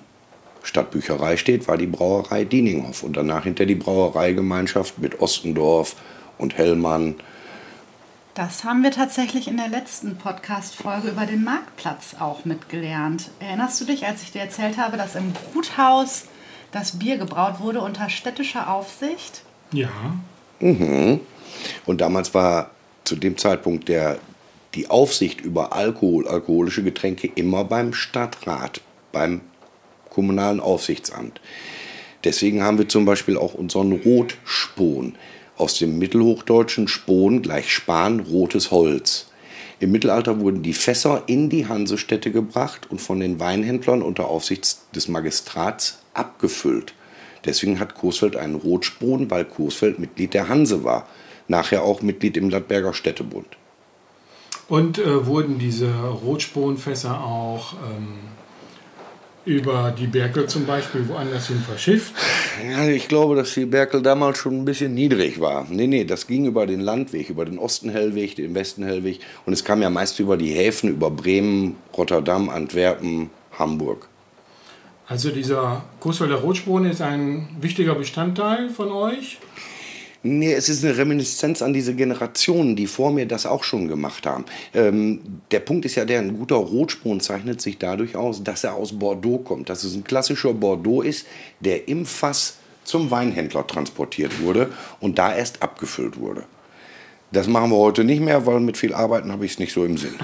Stadtbücherei 0.62 1.36
steht, 1.36 1.68
war 1.68 1.76
die 1.76 1.86
Brauerei 1.86 2.44
Dieninghoff 2.44 3.02
und 3.02 3.14
danach 3.14 3.44
hinter 3.44 3.66
die 3.66 3.74
Brauereigemeinschaft 3.74 4.98
mit 4.98 5.20
Ostendorf 5.20 5.96
und 6.38 6.56
Hellmann. 6.56 7.16
Das 8.34 8.64
haben 8.64 8.82
wir 8.82 8.90
tatsächlich 8.90 9.46
in 9.46 9.58
der 9.58 9.68
letzten 9.68 10.16
Podcast-Folge 10.16 11.08
über 11.08 11.26
den 11.26 11.44
Marktplatz 11.44 12.16
auch 12.18 12.46
mitgelernt. 12.46 13.30
Erinnerst 13.40 13.78
du 13.80 13.84
dich, 13.84 14.06
als 14.06 14.22
ich 14.22 14.32
dir 14.32 14.40
erzählt 14.40 14.78
habe, 14.78 14.96
dass 14.96 15.16
im 15.16 15.32
Bruthaus 15.32 16.24
das 16.70 16.98
Bier 16.98 17.18
gebraut 17.18 17.60
wurde 17.60 17.82
unter 17.82 18.08
städtischer 18.08 18.72
Aufsicht? 18.72 19.42
Ja. 19.70 19.90
Mhm. 20.60 21.20
Und 21.84 22.00
damals 22.00 22.32
war 22.32 22.70
zu 23.04 23.16
dem 23.16 23.36
Zeitpunkt 23.36 23.88
der, 23.88 24.18
die 24.74 24.88
Aufsicht 24.88 25.42
über 25.42 25.74
Alkohol, 25.74 26.26
alkoholische 26.26 26.82
Getränke 26.82 27.30
immer 27.34 27.64
beim 27.64 27.92
Stadtrat, 27.92 28.80
beim 29.12 29.42
kommunalen 30.08 30.60
Aufsichtsamt. 30.60 31.40
Deswegen 32.24 32.62
haben 32.62 32.78
wir 32.78 32.88
zum 32.88 33.04
Beispiel 33.04 33.36
auch 33.36 33.52
unseren 33.52 33.92
Rotspon 33.92 35.16
aus 35.56 35.78
dem 35.78 35.98
mittelhochdeutschen 35.98 36.88
Spon 36.88 37.42
gleich 37.42 37.72
Span, 37.72 38.20
rotes 38.20 38.70
Holz. 38.70 39.26
Im 39.80 39.90
Mittelalter 39.90 40.38
wurden 40.40 40.62
die 40.62 40.74
Fässer 40.74 41.24
in 41.26 41.50
die 41.50 41.66
Hansestädte 41.66 42.30
gebracht 42.30 42.88
und 42.90 43.00
von 43.00 43.18
den 43.18 43.40
Weinhändlern 43.40 44.02
unter 44.02 44.28
Aufsicht 44.28 44.76
des 44.94 45.08
Magistrats 45.08 45.98
abgefüllt. 46.14 46.94
Deswegen 47.44 47.80
hat 47.80 47.96
Coesfeld 47.96 48.36
einen 48.36 48.54
Rotspon, 48.54 49.30
weil 49.30 49.44
Coesfeld 49.44 49.98
Mitglied 49.98 50.34
der 50.34 50.48
Hanse 50.48 50.84
war. 50.84 51.08
Nachher 51.48 51.82
auch 51.82 52.02
Mitglied 52.02 52.36
im 52.36 52.48
Landberger 52.48 52.94
Städtebund. 52.94 53.48
Und 54.68 54.98
äh, 54.98 55.26
wurden 55.26 55.58
diese 55.58 55.92
Rotsponfässer 55.92 57.22
auch 57.22 57.74
ähm, 57.74 58.20
über 59.44 59.92
die 59.96 60.06
Berkel 60.06 60.46
zum 60.46 60.66
Beispiel 60.66 61.08
woanders 61.08 61.48
hin 61.48 61.60
verschifft? 61.60 62.14
Ja, 62.70 62.86
ich 62.86 63.08
glaube, 63.08 63.34
dass 63.34 63.54
die 63.54 63.66
Berkel 63.66 64.02
damals 64.02 64.38
schon 64.38 64.58
ein 64.58 64.64
bisschen 64.64 64.94
niedrig 64.94 65.40
war. 65.40 65.66
Nee, 65.68 65.86
nee, 65.86 66.04
das 66.04 66.26
ging 66.26 66.46
über 66.46 66.66
den 66.66 66.80
Landweg, 66.80 67.30
über 67.30 67.44
den 67.44 67.58
Osten-Hellweg, 67.58 68.36
den 68.36 68.54
Westen-Hellweg. 68.54 69.20
Und 69.44 69.52
es 69.52 69.64
kam 69.64 69.82
ja 69.82 69.90
meist 69.90 70.20
über 70.20 70.36
die 70.36 70.52
Häfen, 70.52 70.90
über 70.90 71.10
Bremen, 71.10 71.76
Rotterdam, 71.96 72.48
Antwerpen, 72.48 73.30
Hamburg. 73.58 74.08
Also 75.08 75.30
dieser 75.30 75.82
Coesfelder 76.00 76.36
Rotspon 76.36 76.86
ist 76.86 77.02
ein 77.02 77.48
wichtiger 77.60 77.94
Bestandteil 77.94 78.70
von 78.70 78.90
euch? 78.92 79.38
Nee, 80.24 80.52
es 80.52 80.68
ist 80.68 80.84
eine 80.84 80.96
Reminiszenz 80.96 81.62
an 81.62 81.72
diese 81.72 81.94
Generationen, 81.94 82.76
die 82.76 82.86
vor 82.86 83.10
mir 83.10 83.26
das 83.26 83.44
auch 83.44 83.64
schon 83.64 83.88
gemacht 83.88 84.24
haben. 84.24 84.44
Ähm, 84.72 85.20
der 85.50 85.60
Punkt 85.60 85.84
ist 85.84 85.96
ja, 85.96 86.04
der 86.04 86.20
ein 86.20 86.38
guter 86.38 86.56
Rotspon 86.56 87.20
zeichnet 87.20 87.60
sich 87.60 87.78
dadurch 87.78 88.14
aus, 88.14 88.44
dass 88.44 88.62
er 88.62 88.74
aus 88.74 88.96
Bordeaux 88.96 89.38
kommt. 89.38 89.68
Dass 89.68 89.82
es 89.82 89.94
ein 89.94 90.04
klassischer 90.04 90.54
Bordeaux 90.54 91.02
ist, 91.02 91.26
der 91.58 91.88
im 91.88 92.06
Fass 92.06 92.58
zum 92.84 93.10
Weinhändler 93.10 93.66
transportiert 93.66 94.40
wurde 94.40 94.70
und 95.00 95.18
da 95.18 95.34
erst 95.34 95.60
abgefüllt 95.62 96.18
wurde. 96.18 96.44
Das 97.32 97.48
machen 97.48 97.70
wir 97.70 97.78
heute 97.78 98.04
nicht 98.04 98.20
mehr, 98.20 98.46
weil 98.46 98.60
mit 98.60 98.76
viel 98.76 98.94
Arbeiten 98.94 99.32
habe 99.32 99.44
ich 99.44 99.52
es 99.52 99.58
nicht 99.58 99.72
so 99.72 99.84
im 99.84 99.96
Sinn. 99.96 100.14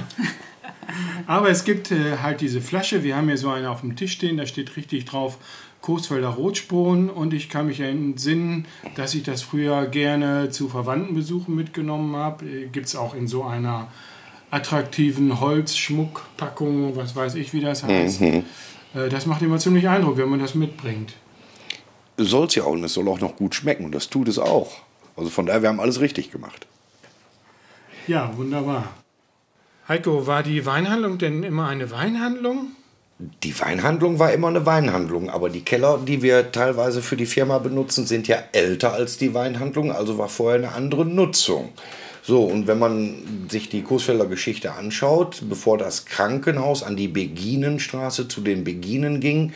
Aber 1.26 1.50
es 1.50 1.64
gibt 1.64 1.90
äh, 1.90 2.19
halt 2.23 2.40
diese 2.40 2.61
Flasche, 2.61 3.02
wir 3.02 3.17
haben 3.17 3.26
hier 3.26 3.37
so 3.37 3.50
eine 3.50 3.71
auf 3.71 3.81
dem 3.81 3.97
Tisch 3.97 4.12
stehen, 4.12 4.37
da 4.37 4.47
steht 4.47 4.76
richtig 4.76 5.05
drauf 5.05 5.38
Coesfelder 5.80 6.28
Rotspon 6.28 7.08
und 7.08 7.32
ich 7.32 7.49
kann 7.49 7.66
mich 7.66 7.80
entsinnen, 7.80 8.66
dass 8.97 9.14
ich 9.14 9.23
das 9.23 9.42
früher 9.42 9.87
gerne 9.87 10.50
zu 10.50 10.68
Verwandtenbesuchen 10.68 11.54
mitgenommen 11.54 12.16
habe. 12.16 12.44
Gibt 12.73 12.87
es 12.87 12.97
auch 12.97 13.14
in 13.14 13.28
so 13.28 13.44
einer 13.44 13.88
attraktiven 14.50 15.40
Holzschmuckpackung, 15.40 16.97
was 16.97 17.14
weiß 17.14 17.35
ich, 17.37 17.52
wie 17.52 17.61
das 17.61 17.85
heißt. 17.85 18.20
Mhm. 18.20 18.44
Äh, 18.94 19.08
das 19.08 19.26
macht 19.26 19.42
immer 19.42 19.58
ziemlich 19.58 19.88
Eindruck, 19.88 20.16
wenn 20.16 20.28
man 20.28 20.40
das 20.40 20.54
mitbringt. 20.54 21.14
Soll 22.16 22.47
es 22.47 22.54
ja 22.54 22.64
auch 22.64 22.73
und 22.73 22.82
es 22.82 22.94
soll 22.94 23.08
auch 23.08 23.20
noch 23.20 23.37
gut 23.37 23.54
schmecken 23.54 23.85
und 23.85 23.94
das 23.94 24.08
tut 24.08 24.28
es 24.28 24.38
auch. 24.38 24.78
Also 25.16 25.30
von 25.30 25.47
daher, 25.47 25.62
wir 25.62 25.68
haben 25.68 25.80
alles 25.80 26.00
richtig 26.00 26.30
gemacht. 26.30 26.66
Ja, 28.06 28.37
wunderbar. 28.37 28.88
Heiko, 29.87 30.26
war 30.26 30.42
die 30.42 30.66
Weinhandlung 30.66 31.18
denn 31.18 31.42
immer 31.42 31.68
eine 31.68 31.90
Weinhandlung? 31.90 32.73
Die 33.18 33.58
Weinhandlung 33.58 34.20
war 34.20 34.32
immer 34.32 34.46
eine 34.46 34.64
Weinhandlung, 34.64 35.28
aber 35.28 35.50
die 35.50 35.62
Keller, 35.62 35.98
die 35.98 36.22
wir 36.22 36.52
teilweise 36.52 37.02
für 37.02 37.16
die 37.16 37.26
Firma 37.26 37.58
benutzen, 37.58 38.06
sind 38.06 38.28
ja 38.28 38.37
älter 38.52 38.92
als 38.92 39.18
die 39.18 39.34
Weinhandlung, 39.34 39.90
also 39.90 40.18
war 40.18 40.28
vorher 40.28 40.58
eine 40.58 40.72
andere 40.72 41.04
Nutzung. 41.04 41.70
So, 42.22 42.44
und 42.44 42.68
wenn 42.68 42.78
man 42.78 43.48
sich 43.50 43.68
die 43.68 43.82
Coesfelder 43.82 44.26
Geschichte 44.26 44.72
anschaut, 44.72 45.42
bevor 45.48 45.78
das 45.78 46.04
Krankenhaus 46.04 46.84
an 46.84 46.94
die 46.94 47.08
Beginenstraße 47.08 48.28
zu 48.28 48.40
den 48.40 48.62
Beginen 48.62 49.18
ging, 49.18 49.52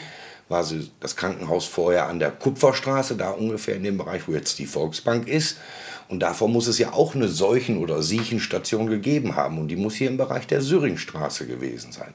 war 0.49 0.66
das 1.00 1.16
Krankenhaus 1.16 1.64
vorher 1.64 2.09
an 2.09 2.19
der 2.19 2.31
Kupferstraße, 2.31 3.16
da 3.16 3.31
ungefähr 3.31 3.76
in 3.76 3.85
dem 3.85 3.97
Bereich, 3.97 4.26
wo 4.26 4.33
jetzt 4.33 4.59
die 4.59 4.66
Volksbank 4.66 5.28
ist. 5.28 5.59
Und 6.09 6.21
davor 6.21 6.49
muss 6.49 6.66
es 6.66 6.78
ja 6.78 6.92
auch 6.92 7.14
eine 7.14 7.28
Seuchen- 7.28 7.78
oder 7.78 8.02
Siechenstation 8.02 8.87
gegeben 8.87 9.35
haben. 9.35 9.59
Und 9.59 9.69
die 9.69 9.76
muss 9.76 9.95
hier 9.95 10.11
im 10.11 10.19
Bereich 10.19 10.47
der 10.47 10.61
Syringstraße 10.61 11.47
gewesen 11.47 11.90
sein. 11.90 12.12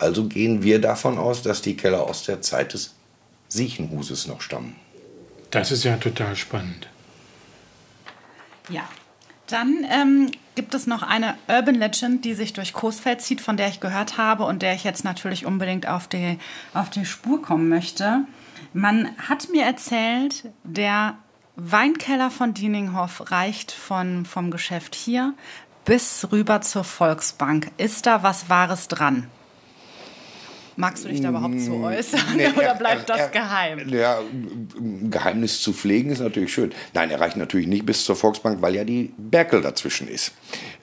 Also 0.00 0.24
gehen 0.24 0.62
wir 0.62 0.80
davon 0.80 1.18
aus, 1.18 1.42
dass 1.42 1.62
die 1.62 1.76
Keller 1.76 2.02
aus 2.02 2.24
der 2.24 2.40
Zeit 2.40 2.72
des 2.72 2.94
Siechenhuses 3.48 4.26
noch 4.26 4.40
stammen. 4.40 4.76
Das 5.50 5.70
ist 5.70 5.84
ja 5.84 5.96
total 5.96 6.36
spannend. 6.36 6.88
Ja, 8.70 8.88
dann 9.48 9.84
ähm, 9.90 10.30
gibt 10.54 10.74
es 10.74 10.86
noch 10.86 11.02
eine 11.02 11.34
Urban 11.48 11.74
Legend, 11.74 12.24
die 12.24 12.34
sich 12.34 12.52
durch 12.52 12.72
Coesfeld 12.72 13.20
zieht, 13.20 13.40
von 13.40 13.56
der 13.56 13.68
ich 13.68 13.80
gehört 13.80 14.16
habe 14.16 14.44
und 14.44 14.62
der 14.62 14.74
ich 14.74 14.84
jetzt 14.84 15.04
natürlich 15.04 15.44
unbedingt 15.44 15.86
auf 15.86 16.08
die, 16.08 16.38
auf 16.72 16.88
die 16.88 17.04
Spur 17.04 17.42
kommen 17.42 17.68
möchte. 17.68 18.20
Man 18.72 19.10
hat 19.18 19.50
mir 19.50 19.64
erzählt, 19.64 20.44
der 20.62 21.16
Weinkeller 21.56 22.30
von 22.30 22.54
Dieninghoff 22.54 23.30
reicht 23.30 23.72
von, 23.72 24.24
vom 24.24 24.50
Geschäft 24.50 24.94
hier 24.94 25.34
bis 25.84 26.28
rüber 26.30 26.60
zur 26.62 26.84
Volksbank. 26.84 27.70
Ist 27.76 28.06
da 28.06 28.22
was 28.22 28.48
Wahres 28.48 28.88
dran? 28.88 29.26
Magst 30.80 31.04
du 31.04 31.08
dich 31.08 31.20
da 31.20 31.28
überhaupt 31.28 31.60
so 31.60 31.72
mm, 31.72 31.84
äußern 31.84 32.20
nee, 32.36 32.48
oder 32.56 32.74
bleibt 32.74 33.10
er, 33.10 33.16
das 33.16 33.30
geheim? 33.30 33.86
Ja, 33.90 34.18
Geheimnis 35.10 35.60
zu 35.60 35.74
pflegen 35.74 36.10
ist 36.10 36.20
natürlich 36.20 36.52
schön. 36.52 36.72
Nein, 36.94 37.10
er 37.10 37.20
reicht 37.20 37.36
natürlich 37.36 37.66
nicht 37.66 37.84
bis 37.84 38.04
zur 38.04 38.16
Volksbank, 38.16 38.62
weil 38.62 38.74
ja 38.74 38.84
die 38.84 39.12
Berkel 39.18 39.60
dazwischen 39.60 40.08
ist. 40.08 40.32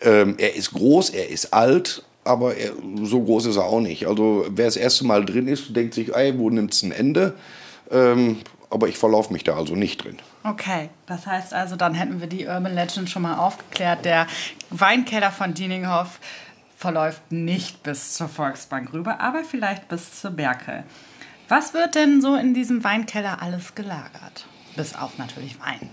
Ähm, 0.01 0.35
er 0.37 0.55
ist 0.55 0.71
groß, 0.71 1.09
er 1.09 1.29
ist 1.29 1.51
alt, 1.51 2.03
aber 2.23 2.55
er, 2.55 2.73
so 3.01 3.23
groß 3.23 3.47
ist 3.47 3.55
er 3.55 3.65
auch 3.65 3.79
nicht. 3.79 4.07
Also 4.07 4.45
wer 4.49 4.65
das 4.65 4.77
erste 4.77 5.03
Mal 5.03 5.25
drin 5.25 5.47
ist, 5.47 5.75
denkt 5.75 5.95
sich, 5.95 6.13
ey, 6.13 6.37
wo 6.37 6.51
nimmt 6.51 6.73
es 6.73 6.83
ein 6.83 6.91
Ende? 6.91 7.33
Ähm, 7.89 8.37
aber 8.69 8.89
ich 8.89 8.97
verlaufe 8.97 9.33
mich 9.33 9.43
da 9.43 9.55
also 9.55 9.75
nicht 9.75 10.03
drin. 10.03 10.17
Okay, 10.43 10.89
das 11.07 11.25
heißt 11.25 11.53
also, 11.53 11.75
dann 11.75 11.95
hätten 11.95 12.21
wir 12.21 12.27
die 12.27 12.45
Urban 12.45 12.75
Legend 12.75 13.09
schon 13.09 13.23
mal 13.23 13.37
aufgeklärt. 13.37 14.05
Der 14.05 14.27
Weinkeller 14.69 15.31
von 15.31 15.55
Dieninghoff 15.55 16.19
verläuft 16.77 17.31
nicht 17.31 17.81
bis 17.81 18.13
zur 18.13 18.29
Volksbank 18.29 18.93
rüber, 18.93 19.19
aber 19.19 19.43
vielleicht 19.43 19.89
bis 19.89 20.21
zur 20.21 20.31
Berkel. 20.31 20.83
Was 21.49 21.73
wird 21.73 21.95
denn 21.95 22.21
so 22.21 22.35
in 22.35 22.53
diesem 22.53 22.83
Weinkeller 22.83 23.41
alles 23.41 23.73
gelagert? 23.73 24.45
Bis 24.75 24.93
auf 24.93 25.17
natürlich 25.17 25.59
Wein. 25.59 25.89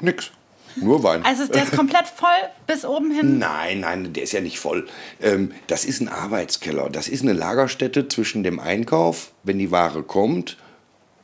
Nix. 0.00 0.30
Nur 0.76 1.02
Wein. 1.02 1.24
Also 1.24 1.46
der 1.46 1.62
ist 1.62 1.74
komplett 1.74 2.06
voll 2.06 2.28
bis 2.66 2.84
oben 2.84 3.10
hin? 3.10 3.38
Nein, 3.38 3.80
nein, 3.80 4.12
der 4.12 4.24
ist 4.24 4.32
ja 4.32 4.42
nicht 4.42 4.58
voll. 4.58 4.86
Ähm, 5.22 5.52
das 5.68 5.86
ist 5.86 6.02
ein 6.02 6.08
Arbeitskeller. 6.08 6.90
Das 6.90 7.08
ist 7.08 7.22
eine 7.22 7.32
Lagerstätte 7.32 8.08
zwischen 8.08 8.42
dem 8.42 8.60
Einkauf, 8.60 9.32
wenn 9.42 9.58
die 9.58 9.70
Ware 9.70 10.02
kommt, 10.02 10.58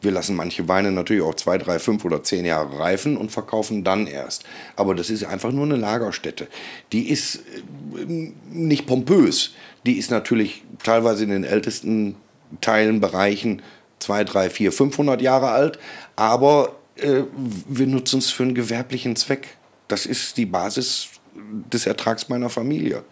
wir 0.02 0.10
lassen 0.10 0.36
manche 0.36 0.68
Weine 0.68 0.92
natürlich 0.92 1.22
auch 1.22 1.34
zwei, 1.34 1.58
drei, 1.58 1.78
fünf 1.78 2.04
oder 2.04 2.22
zehn 2.22 2.44
Jahre 2.44 2.78
reifen 2.78 3.16
und 3.16 3.30
verkaufen 3.30 3.84
dann 3.84 4.06
erst. 4.06 4.44
Aber 4.76 4.94
das 4.94 5.10
ist 5.10 5.24
einfach 5.24 5.52
nur 5.52 5.64
eine 5.64 5.76
Lagerstätte. 5.76 6.48
Die 6.92 7.08
ist 7.08 7.36
äh, 7.36 8.32
nicht 8.50 8.86
pompös. 8.86 9.54
Die 9.86 9.98
ist 9.98 10.10
natürlich 10.10 10.62
teilweise 10.82 11.24
in 11.24 11.30
den 11.30 11.44
ältesten 11.44 12.16
Teilen, 12.60 13.00
Bereichen 13.00 13.62
zwei, 13.98 14.24
drei, 14.24 14.50
vier, 14.50 14.72
500 14.72 15.22
Jahre 15.22 15.50
alt. 15.50 15.78
Aber 16.16 16.76
äh, 16.96 17.22
wir 17.68 17.86
nutzen 17.86 18.18
es 18.18 18.30
für 18.30 18.42
einen 18.42 18.54
gewerblichen 18.54 19.16
Zweck. 19.16 19.56
Das 19.88 20.06
ist 20.06 20.36
die 20.36 20.46
Basis 20.46 21.08
des 21.34 21.86
Ertrags 21.86 22.28
meiner 22.28 22.50
Familie. 22.50 23.04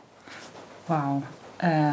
Wow. 0.86 1.22
Äh, 1.58 1.92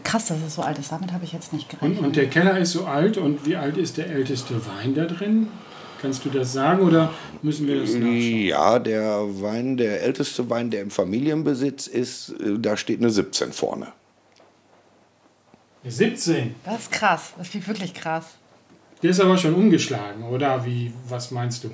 Krass, 0.00 0.26
dass 0.26 0.38
es 0.46 0.54
so 0.54 0.62
alt 0.62 0.78
ist. 0.78 0.92
Damit 0.92 1.12
habe 1.12 1.24
ich 1.24 1.32
jetzt 1.32 1.52
nicht 1.52 1.68
gerechnet. 1.68 1.98
Und, 1.98 2.06
und, 2.06 2.16
der 2.16 2.28
Keller 2.28 2.58
ist 2.58 2.72
so 2.72 2.86
alt. 2.86 3.18
Und 3.18 3.46
wie 3.46 3.56
alt 3.56 3.76
ist 3.76 3.96
der 3.96 4.08
älteste 4.08 4.54
Wein 4.66 4.94
da 4.94 5.04
drin? 5.04 5.48
Kannst 6.00 6.24
du 6.24 6.30
das 6.30 6.52
sagen 6.52 6.84
oder 6.84 7.12
müssen 7.42 7.66
wir 7.68 7.80
das 7.80 7.90
nachschauen? 7.90 8.38
Ja, 8.40 8.78
der 8.80 9.20
Wein, 9.40 9.76
der 9.76 10.02
älteste 10.02 10.50
Wein, 10.50 10.70
der 10.70 10.82
im 10.82 10.90
Familienbesitz 10.90 11.86
ist, 11.86 12.30
äh, 12.40 12.58
da 12.58 12.76
steht 12.76 12.98
eine 12.98 13.10
17 13.10 13.52
vorne. 13.52 13.88
Eine 15.82 15.92
17? 15.92 16.54
Das 16.64 16.80
ist 16.82 16.92
krass. 16.92 17.32
Das 17.38 17.54
ist 17.54 17.68
wirklich 17.68 17.94
krass. 17.94 18.26
Der 19.02 19.10
ist 19.10 19.20
aber 19.20 19.36
schon 19.36 19.54
umgeschlagen, 19.54 20.24
oder? 20.24 20.64
Wie, 20.64 20.92
was 21.08 21.30
meinst 21.30 21.64
du? 21.64 21.70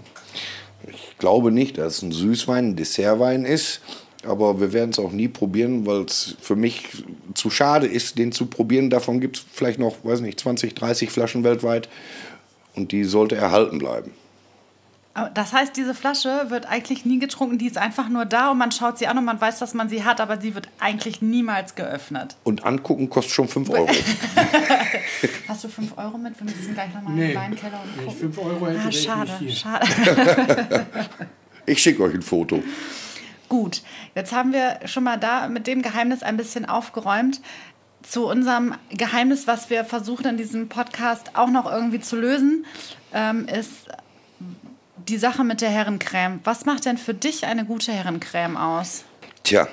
Ich 0.86 1.16
glaube 1.18 1.50
nicht, 1.50 1.78
dass 1.78 1.96
es 1.96 2.02
ein 2.02 2.12
Süßwein, 2.12 2.70
ein 2.70 2.76
Dessertwein 2.76 3.44
ist. 3.44 3.80
Aber 4.24 4.60
wir 4.60 4.72
werden 4.72 4.90
es 4.90 4.98
auch 4.98 5.12
nie 5.12 5.28
probieren, 5.28 5.86
weil 5.86 6.02
es 6.02 6.36
für 6.40 6.56
mich 6.56 6.88
zu 7.34 7.50
schade 7.50 7.86
ist, 7.86 8.18
den 8.18 8.32
zu 8.32 8.46
probieren. 8.46 8.90
Davon 8.90 9.20
gibt 9.20 9.36
es 9.36 9.44
vielleicht 9.52 9.78
noch, 9.78 10.04
weiß 10.04 10.20
nicht, 10.20 10.40
20, 10.40 10.74
30 10.74 11.10
Flaschen 11.10 11.44
weltweit. 11.44 11.88
Und 12.74 12.92
die 12.92 13.04
sollte 13.04 13.36
erhalten 13.36 13.78
bleiben. 13.78 14.12
Das 15.34 15.52
heißt, 15.52 15.76
diese 15.76 15.94
Flasche 15.94 16.46
wird 16.48 16.66
eigentlich 16.66 17.04
nie 17.04 17.18
getrunken, 17.18 17.58
die 17.58 17.66
ist 17.66 17.78
einfach 17.78 18.08
nur 18.08 18.24
da 18.24 18.50
und 18.50 18.58
man 18.58 18.70
schaut 18.70 18.98
sie 18.98 19.06
an 19.08 19.18
und 19.18 19.24
man 19.24 19.40
weiß, 19.40 19.58
dass 19.58 19.74
man 19.74 19.88
sie 19.88 20.04
hat, 20.04 20.20
aber 20.20 20.40
sie 20.40 20.54
wird 20.54 20.68
eigentlich 20.78 21.22
niemals 21.22 21.74
geöffnet. 21.74 22.36
Und 22.44 22.64
angucken 22.64 23.10
kostet 23.10 23.34
schon 23.34 23.48
5 23.48 23.70
Euro. 23.70 23.88
Hast 25.48 25.64
du 25.64 25.68
5 25.68 25.98
Euro 25.98 26.18
mit? 26.18 26.38
Wir 26.38 26.44
müssen 26.44 26.74
gleich 26.74 26.94
nochmal 26.94 27.14
nee, 27.14 27.22
in 27.22 27.28
den 27.30 27.36
Weinkeller 27.36 27.80
und 27.82 28.04
gucken. 28.04 28.32
5 28.32 28.38
Euro 28.38 28.66
hätte 28.68 28.80
ah, 28.86 28.92
schade, 28.92 29.30
ich 29.40 29.46
hier. 29.46 29.56
schade. 29.56 30.86
ich 31.66 31.82
schicke 31.82 32.02
euch 32.04 32.14
ein 32.14 32.22
Foto. 32.22 32.62
Gut, 33.48 33.82
jetzt 34.14 34.32
haben 34.32 34.52
wir 34.52 34.80
schon 34.84 35.04
mal 35.04 35.18
da 35.18 35.48
mit 35.48 35.66
dem 35.66 35.82
Geheimnis 35.82 36.22
ein 36.22 36.36
bisschen 36.36 36.66
aufgeräumt. 36.66 37.40
Zu 38.02 38.26
unserem 38.26 38.74
Geheimnis, 38.90 39.46
was 39.46 39.70
wir 39.70 39.84
versuchen 39.84 40.26
in 40.26 40.36
diesem 40.36 40.68
Podcast 40.68 41.32
auch 41.34 41.48
noch 41.48 41.70
irgendwie 41.70 42.00
zu 42.00 42.16
lösen, 42.16 42.64
ähm, 43.12 43.46
ist 43.48 43.88
die 45.08 45.18
Sache 45.18 45.44
mit 45.44 45.60
der 45.60 45.70
Herrencreme. 45.70 46.40
Was 46.44 46.64
macht 46.64 46.84
denn 46.84 46.98
für 46.98 47.14
dich 47.14 47.46
eine 47.46 47.64
gute 47.64 47.92
Herrencreme 47.92 48.56
aus? 48.56 49.04
Tja. 49.42 49.66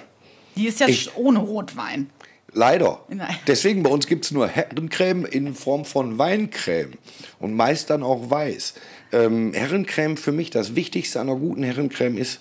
Die 0.56 0.68
ist 0.68 0.80
ja 0.80 0.88
ich, 0.88 1.16
ohne 1.18 1.40
Rotwein. 1.40 2.10
Leider. 2.54 3.02
Nein. 3.10 3.36
Deswegen 3.48 3.84
bei 3.84 3.90
uns 3.90 4.08
gibt 4.08 4.24
es 4.24 4.32
nur 4.32 4.48
Herrencreme 4.48 5.26
in 5.26 5.54
Form 5.54 5.84
von 5.84 6.18
Weincreme 6.18 6.94
und 7.40 7.54
meist 7.54 7.90
dann 7.90 8.02
auch 8.02 8.30
weiß. 8.30 8.76
Ähm, 9.12 9.54
Herrencreme 9.54 10.16
für 10.16 10.32
mich, 10.32 10.52
das 10.52 10.76
Wichtigste 10.76 11.20
an 11.20 11.30
einer 11.30 11.38
guten 11.38 11.64
Herrencreme 11.64 12.18
ist, 12.18 12.40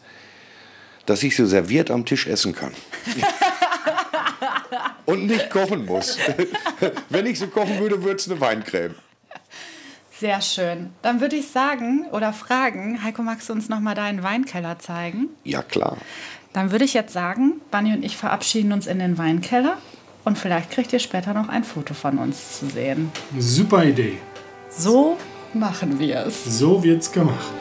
dass 1.07 1.23
ich 1.23 1.37
sie 1.37 1.47
serviert 1.47 1.91
am 1.91 2.05
Tisch 2.05 2.27
essen 2.27 2.55
kann. 2.55 2.73
und 5.07 5.27
nicht 5.27 5.51
kochen 5.51 5.85
muss. 5.87 6.19
Wenn 7.09 7.27
ich 7.27 7.39
sie 7.39 7.47
kochen 7.47 7.79
würde, 7.79 8.03
würde 8.03 8.17
es 8.17 8.31
eine 8.31 8.41
Weincreme. 8.41 8.95
Sehr 10.19 10.41
schön. 10.41 10.91
Dann 11.03 11.21
würde 11.21 11.37
ich 11.37 11.49
sagen 11.49 12.07
oder 12.13 12.33
fragen, 12.33 13.03
Heiko, 13.03 13.23
magst 13.23 13.49
du 13.49 13.53
uns 13.53 13.69
noch 13.69 13.81
mal 13.81 13.95
deinen 13.95 14.23
Weinkeller 14.23 14.79
zeigen? 14.79 15.29
Ja, 15.43 15.63
klar. 15.63 15.97
Dann 16.53 16.71
würde 16.71 16.85
ich 16.85 16.95
jetzt 16.95 17.13
sagen, 17.13 17.61
Bunny 17.73 17.93
und 17.93 18.05
ich 18.05 18.17
verabschieden 18.17 18.73
uns 18.73 18.87
in 18.87 19.01
den 19.01 19.19
Weinkeller 19.19 19.77
und 20.25 20.39
vielleicht 20.39 20.71
kriegt 20.71 20.93
ihr 20.93 21.01
später 21.01 21.35
noch 21.35 21.49
ein 21.49 21.65
Foto 21.65 21.95
von 21.95 22.19
uns 22.19 22.61
zu 22.61 22.67
sehen. 22.67 23.11
Super 23.39 23.85
Idee. 23.85 24.19
So 24.71 25.19
machen 25.53 25.99
wir 25.99 26.27
es. 26.27 26.45
So 26.45 26.83
wird's 26.83 27.11
gemacht. 27.11 27.53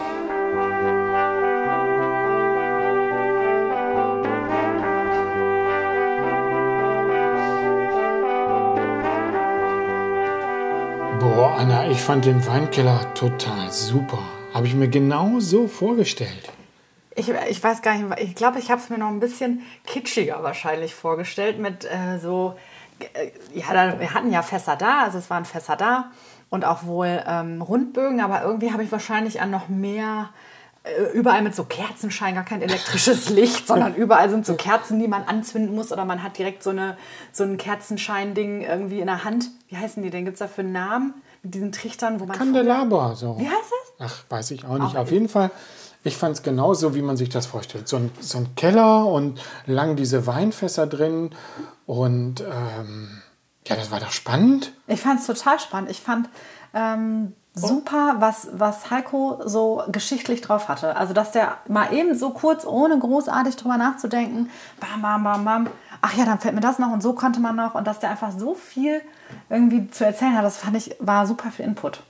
Fand 12.03 12.25
den 12.25 12.45
Weinkeller 12.45 13.13
total 13.13 13.71
super. 13.71 14.19
Habe 14.53 14.67
ich 14.67 14.75
mir 14.75 14.89
genau 14.89 15.39
so 15.39 15.69
vorgestellt. 15.69 16.51
Ich, 17.15 17.29
ich 17.29 17.63
weiß 17.63 17.81
gar 17.81 17.95
nicht, 17.95 18.19
ich 18.19 18.35
glaube, 18.35 18.59
ich 18.59 18.69
habe 18.69 18.81
es 18.81 18.89
mir 18.89 18.97
noch 18.97 19.07
ein 19.07 19.21
bisschen 19.21 19.61
kitschiger 19.85 20.43
wahrscheinlich 20.43 20.93
vorgestellt 20.93 21.59
mit 21.59 21.85
äh, 21.85 22.19
so, 22.19 22.55
äh, 22.99 23.31
ja, 23.57 23.97
wir 23.97 24.13
hatten 24.13 24.33
ja 24.33 24.41
Fässer 24.41 24.75
da, 24.75 25.03
also 25.03 25.17
es 25.17 25.29
waren 25.29 25.45
Fässer 25.45 25.77
da 25.77 26.11
und 26.49 26.65
auch 26.65 26.83
wohl 26.83 27.23
ähm, 27.25 27.61
Rundbögen, 27.61 28.19
aber 28.19 28.43
irgendwie 28.43 28.73
habe 28.73 28.83
ich 28.83 28.91
wahrscheinlich 28.91 29.39
an 29.39 29.49
noch 29.49 29.69
mehr 29.69 30.29
äh, 30.83 31.03
überall 31.13 31.41
mit 31.41 31.55
so 31.55 31.63
Kerzenschein, 31.63 32.35
gar 32.35 32.43
kein 32.43 32.61
elektrisches 32.61 33.29
Licht, 33.33 33.65
sondern 33.65 33.95
überall 33.95 34.29
sind 34.29 34.45
so 34.45 34.55
Kerzen, 34.55 34.99
die 34.99 35.07
man 35.07 35.23
anzünden 35.23 35.73
muss 35.73 35.93
oder 35.93 36.03
man 36.03 36.21
hat 36.21 36.37
direkt 36.37 36.63
so, 36.63 36.71
eine, 36.71 36.97
so 37.31 37.45
ein 37.45 37.55
Kerzenschein-Ding 37.55 38.61
irgendwie 38.61 38.99
in 38.99 39.07
der 39.07 39.23
Hand. 39.23 39.45
Wie 39.69 39.77
heißen 39.77 40.03
die 40.03 40.09
denn? 40.09 40.25
Gibt 40.25 40.35
es 40.35 40.39
dafür 40.39 40.65
einen 40.65 40.73
Namen? 40.73 41.13
Mit 41.43 41.53
diesen 41.55 41.71
Trichtern, 41.71 42.19
wo 42.19 42.25
man. 42.25 42.37
Kandelaber, 42.37 43.15
so. 43.15 43.37
Wie 43.37 43.47
heißt 43.47 43.71
das? 43.99 44.09
Ach, 44.11 44.23
weiß 44.29 44.51
ich 44.51 44.65
auch 44.65 44.77
nicht. 44.77 44.95
Auch 44.95 45.01
Auf 45.01 45.11
jeden 45.11 45.29
Fall, 45.29 45.51
ich 46.03 46.17
fand 46.17 46.37
es 46.37 46.43
genauso, 46.43 46.95
wie 46.95 47.01
man 47.01 47.17
sich 47.17 47.29
das 47.29 47.45
vorstellt. 47.45 47.87
So 47.87 47.97
ein, 47.97 48.11
so 48.19 48.37
ein 48.39 48.55
Keller 48.55 49.05
und 49.05 49.41
lang 49.65 49.95
diese 49.95 50.25
Weinfässer 50.25 50.87
drin 50.87 51.31
und. 51.85 52.41
Ähm, 52.41 53.21
ja, 53.67 53.77
das 53.77 53.91
war 53.91 53.99
doch 53.99 54.11
spannend. 54.11 54.73
Ich 54.87 54.99
fand 54.99 55.21
es 55.21 55.25
total 55.25 55.57
spannend. 55.59 55.89
Ich 55.89 56.01
fand 56.01 56.27
ähm, 56.73 57.33
super, 57.53 58.15
was, 58.19 58.47
was 58.53 58.89
Heiko 58.89 59.41
so 59.45 59.83
geschichtlich 59.91 60.41
drauf 60.41 60.69
hatte. 60.69 60.95
Also, 60.95 61.13
dass 61.13 61.31
der 61.31 61.57
mal 61.67 61.93
eben 61.93 62.15
so 62.15 62.31
kurz, 62.31 62.65
ohne 62.65 62.97
großartig 62.97 63.55
drüber 63.55 63.77
nachzudenken, 63.77 64.49
bam, 64.79 65.01
bam, 65.01 65.23
bam, 65.23 65.45
bam, 65.45 65.67
ach 66.01 66.13
ja, 66.15 66.25
dann 66.25 66.39
fällt 66.39 66.55
mir 66.55 66.61
das 66.61 66.79
noch 66.79 66.91
und 66.91 67.03
so 67.03 67.13
konnte 67.13 67.39
man 67.39 67.55
noch. 67.55 67.75
Und 67.75 67.85
dass 67.85 67.99
der 67.99 68.09
einfach 68.09 68.31
so 68.31 68.55
viel 68.55 69.01
irgendwie 69.49 69.89
zu 69.89 70.05
erzählen 70.05 70.35
hat, 70.35 70.43
das 70.43 70.57
fand 70.57 70.77
ich, 70.77 70.95
war 70.99 71.27
super 71.27 71.51
viel 71.51 71.65
Input. 71.65 72.03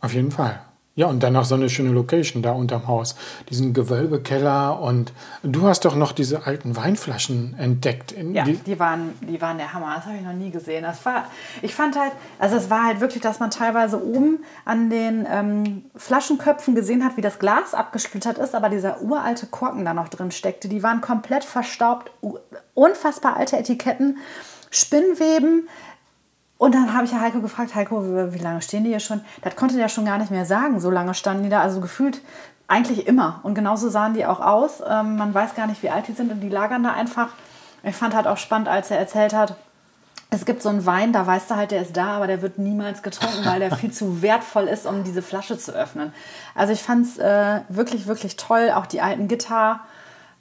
Auf 0.00 0.12
jeden 0.14 0.32
Fall. 0.32 0.60
Ja, 0.94 1.06
und 1.06 1.22
dann 1.22 1.32
noch 1.32 1.46
so 1.46 1.54
eine 1.54 1.70
schöne 1.70 1.88
Location 1.90 2.42
da 2.42 2.52
unterm 2.52 2.86
Haus. 2.86 3.16
Diesen 3.48 3.72
Gewölbekeller 3.72 4.78
und 4.78 5.14
du 5.42 5.66
hast 5.66 5.86
doch 5.86 5.96
noch 5.96 6.12
diese 6.12 6.46
alten 6.46 6.76
Weinflaschen 6.76 7.54
entdeckt. 7.58 8.14
ja, 8.32 8.44
die, 8.44 8.56
die, 8.56 8.78
waren, 8.78 9.14
die 9.22 9.40
waren 9.40 9.56
der 9.56 9.72
Hammer. 9.72 9.94
Das 9.96 10.04
habe 10.04 10.16
ich 10.16 10.22
noch 10.22 10.34
nie 10.34 10.50
gesehen. 10.50 10.82
Das 10.82 11.04
war, 11.06 11.24
ich 11.62 11.74
fand 11.74 11.98
halt, 11.98 12.12
also 12.38 12.56
es 12.56 12.68
war 12.68 12.84
halt 12.84 13.00
wirklich, 13.00 13.22
dass 13.22 13.40
man 13.40 13.50
teilweise 13.50 14.04
oben 14.04 14.44
an 14.66 14.90
den 14.90 15.26
ähm, 15.30 15.84
Flaschenköpfen 15.96 16.74
gesehen 16.74 17.02
hat, 17.02 17.16
wie 17.16 17.22
das 17.22 17.38
Glas 17.38 17.72
abgesplittert 17.72 18.36
ist, 18.36 18.54
aber 18.54 18.68
dieser 18.68 19.00
uralte 19.00 19.46
Korken 19.46 19.86
da 19.86 19.94
noch 19.94 20.08
drin 20.08 20.30
steckte. 20.30 20.68
Die 20.68 20.82
waren 20.82 21.00
komplett 21.00 21.44
verstaubt, 21.44 22.10
unfassbar 22.74 23.38
alte 23.38 23.56
Etiketten, 23.56 24.18
Spinnweben, 24.70 25.68
und 26.62 26.76
dann 26.76 26.94
habe 26.94 27.04
ich 27.04 27.10
ja 27.10 27.18
Heiko 27.18 27.40
gefragt, 27.40 27.74
Heiko, 27.74 28.04
wie, 28.32 28.38
lange 28.38 28.62
stehen 28.62 28.84
die 28.84 28.90
hier 28.90 29.00
schon? 29.00 29.20
Das 29.40 29.56
konnte 29.56 29.74
der 29.74 29.88
schon 29.88 30.04
gar 30.04 30.18
nicht 30.18 30.30
mehr 30.30 30.44
sagen, 30.44 30.78
so 30.78 30.92
lange 30.92 31.12
standen 31.12 31.42
die 31.42 31.48
da. 31.48 31.60
Also 31.60 31.80
gefühlt 31.80 32.20
eigentlich 32.68 33.08
immer. 33.08 33.40
Und 33.42 33.56
genauso 33.56 33.88
sahen 33.88 34.14
die 34.14 34.24
auch 34.26 34.38
aus. 34.38 34.80
Ähm, 34.88 35.16
man 35.16 35.34
weiß 35.34 35.56
gar 35.56 35.66
nicht, 35.66 35.82
wie 35.82 35.90
alt 35.90 36.06
die 36.06 36.12
sind 36.12 36.30
und 36.30 36.38
die 36.38 36.48
lagern 36.48 36.84
da 36.84 36.92
einfach. 36.92 37.30
Ich 37.82 37.96
fand 37.96 38.14
halt 38.14 38.28
auch 38.28 38.36
spannend, 38.36 38.68
als 38.68 38.92
er 38.92 38.98
erzählt 39.00 39.34
hat, 39.34 39.56
es 40.30 40.44
gibt 40.44 40.62
so 40.62 40.68
einen 40.68 40.86
Wein, 40.86 41.12
da 41.12 41.26
weißt 41.26 41.50
du 41.50 41.56
halt, 41.56 41.72
der 41.72 41.82
ist 41.82 41.96
da, 41.96 42.14
aber 42.14 42.28
der 42.28 42.42
wird 42.42 42.58
niemals 42.58 43.02
getrunken, 43.02 43.44
weil 43.44 43.58
der 43.58 43.74
viel 43.76 43.90
zu 43.90 44.22
wertvoll 44.22 44.68
ist, 44.68 44.86
um 44.86 45.02
diese 45.02 45.20
Flasche 45.20 45.58
zu 45.58 45.72
öffnen. 45.72 46.12
Also 46.54 46.72
ich 46.72 46.82
fand 46.84 47.06
es 47.06 47.18
äh, 47.18 47.62
wirklich, 47.70 48.06
wirklich 48.06 48.36
toll. 48.36 48.70
Auch 48.72 48.86
die 48.86 49.00
alten 49.00 49.26
Gitarre 49.26 49.80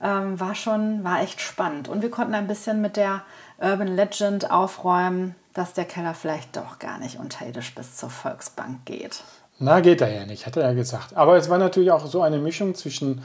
ähm, 0.03 0.39
war 0.39 0.53
schon, 0.53 1.03
war 1.03 1.21
echt 1.21 1.41
spannend. 1.41 1.89
Und 1.89 2.03
wir 2.03 2.11
konnten 2.11 2.35
ein 2.35 2.45
bisschen 2.45 2.79
mit 2.79 2.95
der 2.95 3.23
Urban 3.61 3.95
Legend 3.95 4.49
aufräumen, 4.51 5.35
dass 5.53 5.73
der 5.73 5.85
Keller 5.85 6.13
vielleicht 6.13 6.55
doch 6.57 6.79
gar 6.79 6.97
nicht 6.97 7.19
unterirdisch 7.19 7.75
bis 7.75 7.95
zur 7.95 8.09
Volksbank 8.09 8.85
geht. 8.85 9.23
Na, 9.59 9.79
geht 9.79 10.01
er 10.01 10.11
ja 10.11 10.25
nicht, 10.25 10.47
hat 10.47 10.57
er 10.57 10.63
ja 10.63 10.73
gesagt. 10.73 11.15
Aber 11.15 11.37
es 11.37 11.49
war 11.49 11.59
natürlich 11.59 11.91
auch 11.91 12.07
so 12.07 12.21
eine 12.21 12.39
Mischung 12.39 12.73
zwischen 12.73 13.23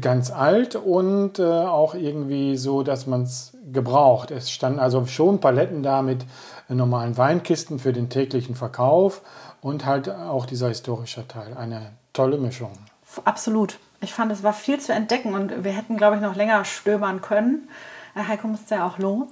ganz 0.00 0.30
alt 0.30 0.74
und 0.74 1.38
äh, 1.38 1.44
auch 1.44 1.94
irgendwie 1.94 2.56
so, 2.56 2.82
dass 2.82 3.06
man 3.06 3.22
es 3.22 3.52
gebraucht. 3.72 4.30
Es 4.30 4.50
standen 4.50 4.80
also 4.80 5.06
schon 5.06 5.40
Paletten 5.40 5.82
da 5.82 6.02
mit 6.02 6.26
normalen 6.68 7.16
Weinkisten 7.16 7.78
für 7.78 7.92
den 7.92 8.10
täglichen 8.10 8.54
Verkauf 8.54 9.22
und 9.62 9.86
halt 9.86 10.10
auch 10.10 10.44
dieser 10.44 10.68
historische 10.68 11.26
Teil. 11.26 11.54
Eine 11.56 11.92
tolle 12.12 12.36
Mischung. 12.36 12.72
Absolut. 13.24 13.78
Ich 14.00 14.12
fand, 14.12 14.30
es 14.30 14.42
war 14.42 14.52
viel 14.52 14.78
zu 14.78 14.92
entdecken 14.92 15.34
und 15.34 15.64
wir 15.64 15.72
hätten, 15.72 15.96
glaube 15.96 16.16
ich, 16.16 16.22
noch 16.22 16.36
länger 16.36 16.64
stöbern 16.64 17.22
können. 17.22 17.68
Heiko 18.16 18.48
musste 18.48 18.76
ja 18.76 18.86
auch 18.86 18.98
los. 18.98 19.28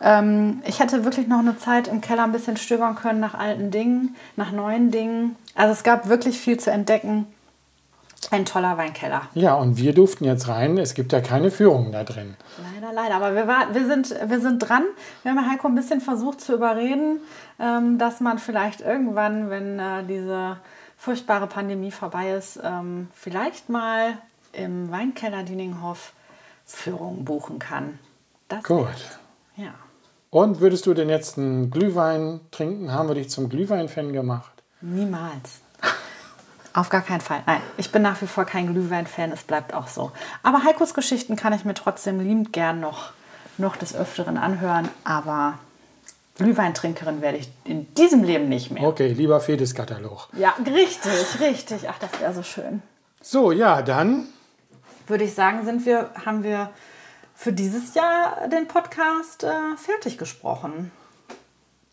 Ähm, 0.00 0.62
ich 0.66 0.80
hätte 0.80 1.04
wirklich 1.04 1.26
noch 1.28 1.40
eine 1.40 1.58
Zeit 1.58 1.88
im 1.88 2.00
Keller 2.00 2.24
ein 2.24 2.32
bisschen 2.32 2.56
stöbern 2.56 2.94
können 2.94 3.20
nach 3.20 3.34
alten 3.34 3.70
Dingen, 3.70 4.16
nach 4.36 4.52
neuen 4.52 4.90
Dingen. 4.90 5.36
Also 5.54 5.72
es 5.72 5.82
gab 5.82 6.08
wirklich 6.08 6.38
viel 6.38 6.58
zu 6.58 6.70
entdecken. 6.70 7.26
Ein 8.30 8.44
toller 8.44 8.76
Weinkeller. 8.76 9.22
Ja, 9.34 9.54
und 9.54 9.76
wir 9.78 9.94
durften 9.94 10.24
jetzt 10.24 10.46
rein. 10.46 10.78
Es 10.78 10.94
gibt 10.94 11.12
ja 11.12 11.20
keine 11.20 11.50
Führung 11.50 11.90
da 11.90 12.04
drin. 12.04 12.36
Leider, 12.74 12.92
leider. 12.92 13.16
Aber 13.16 13.34
wir, 13.34 13.48
war, 13.48 13.74
wir, 13.74 13.86
sind, 13.86 14.14
wir 14.24 14.40
sind 14.40 14.58
dran. 14.58 14.84
Wir 15.22 15.32
haben 15.32 15.50
Heiko 15.50 15.66
ein 15.66 15.74
bisschen 15.74 16.00
versucht 16.00 16.40
zu 16.40 16.54
überreden, 16.54 17.20
ähm, 17.58 17.98
dass 17.98 18.20
man 18.20 18.38
vielleicht 18.38 18.82
irgendwann, 18.82 19.50
wenn 19.50 19.78
äh, 19.78 20.04
diese 20.06 20.58
furchtbare 20.96 21.46
Pandemie 21.46 21.90
vorbei 21.90 22.32
ist, 22.32 22.60
ähm, 22.62 23.08
vielleicht 23.14 23.68
mal 23.68 24.18
im 24.52 24.90
Weinkeller 24.90 25.42
Dieninghof 25.42 26.12
Führung 26.66 27.24
buchen 27.24 27.58
kann. 27.58 27.98
Das 28.50 28.64
Gut. 28.64 28.88
Ja. 29.56 29.72
Und 30.30 30.60
würdest 30.60 30.84
du 30.86 30.92
denn 30.92 31.08
jetzt 31.08 31.38
einen 31.38 31.70
Glühwein 31.70 32.40
trinken? 32.50 32.92
Haben 32.92 33.08
wir 33.08 33.14
dich 33.14 33.30
zum 33.30 33.48
Glühwein-Fan 33.48 34.12
gemacht? 34.12 34.50
Niemals. 34.80 35.60
Auf 36.74 36.88
gar 36.88 37.02
keinen 37.02 37.20
Fall. 37.20 37.42
Nein, 37.46 37.60
ich 37.76 37.92
bin 37.92 38.02
nach 38.02 38.20
wie 38.20 38.26
vor 38.26 38.44
kein 38.44 38.72
Glühwein-Fan, 38.72 39.30
es 39.30 39.44
bleibt 39.44 39.72
auch 39.72 39.86
so. 39.86 40.10
Aber 40.42 40.64
Heikos 40.64 40.94
Geschichten 40.94 41.36
kann 41.36 41.52
ich 41.52 41.64
mir 41.64 41.74
trotzdem 41.74 42.20
liebend 42.20 42.52
gern 42.52 42.80
noch, 42.80 43.12
noch 43.56 43.76
des 43.76 43.94
Öfteren 43.94 44.36
anhören. 44.36 44.88
Aber 45.04 45.58
Glühweintrinkerin 46.36 47.20
werde 47.20 47.38
ich 47.38 47.50
in 47.64 47.92
diesem 47.94 48.24
Leben 48.24 48.48
nicht 48.48 48.72
mehr. 48.72 48.82
Okay, 48.82 49.12
lieber 49.12 49.40
Fedes-Katalog. 49.40 50.28
Ja, 50.36 50.54
richtig, 50.66 51.40
richtig. 51.40 51.88
Ach, 51.88 51.98
das 52.00 52.20
wäre 52.20 52.34
so 52.34 52.42
schön. 52.42 52.82
So, 53.20 53.52
ja, 53.52 53.82
dann 53.82 54.26
würde 55.06 55.22
ich 55.22 55.34
sagen, 55.34 55.64
sind 55.64 55.86
wir, 55.86 56.10
haben 56.24 56.42
wir 56.42 56.70
für 57.40 57.54
dieses 57.54 57.94
Jahr 57.94 58.48
den 58.48 58.68
Podcast 58.68 59.44
äh, 59.44 59.74
fertig 59.78 60.18
gesprochen. 60.18 60.92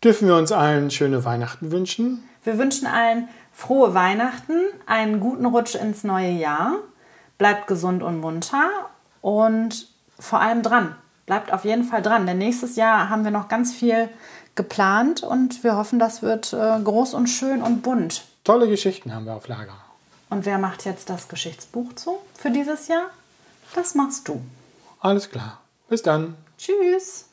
Dürfen 0.04 0.28
wir 0.28 0.36
uns 0.36 0.52
allen 0.52 0.90
schöne 0.90 1.24
Weihnachten 1.24 1.72
wünschen? 1.72 2.22
Wir 2.44 2.58
wünschen 2.58 2.86
allen 2.86 3.30
frohe 3.54 3.94
Weihnachten, 3.94 4.60
einen 4.84 5.20
guten 5.20 5.46
Rutsch 5.46 5.74
ins 5.74 6.04
neue 6.04 6.32
Jahr. 6.32 6.74
Bleibt 7.38 7.66
gesund 7.66 8.02
und 8.02 8.20
munter 8.20 8.68
und 9.22 9.88
vor 10.18 10.42
allem 10.42 10.62
dran. 10.62 10.94
Bleibt 11.24 11.50
auf 11.50 11.64
jeden 11.64 11.84
Fall 11.84 12.02
dran, 12.02 12.26
denn 12.26 12.36
nächstes 12.36 12.76
Jahr 12.76 13.08
haben 13.08 13.24
wir 13.24 13.30
noch 13.30 13.48
ganz 13.48 13.72
viel 13.72 14.10
geplant 14.54 15.22
und 15.22 15.64
wir 15.64 15.76
hoffen, 15.76 15.98
das 15.98 16.20
wird 16.20 16.52
äh, 16.52 16.78
groß 16.78 17.14
und 17.14 17.26
schön 17.28 17.62
und 17.62 17.80
bunt. 17.80 18.26
Tolle 18.44 18.68
Geschichten 18.68 19.14
haben 19.14 19.24
wir 19.24 19.32
auf 19.32 19.48
Lager. 19.48 19.78
Und 20.28 20.44
wer 20.44 20.58
macht 20.58 20.84
jetzt 20.84 21.08
das 21.08 21.26
Geschichtsbuch 21.26 21.94
zu 21.94 22.18
für 22.34 22.50
dieses 22.50 22.88
Jahr? 22.88 23.06
Das 23.74 23.94
machst 23.94 24.28
du. 24.28 24.42
Alles 25.00 25.30
klar. 25.30 25.60
Bis 25.88 26.02
dann. 26.02 26.36
Tschüss. 26.56 27.27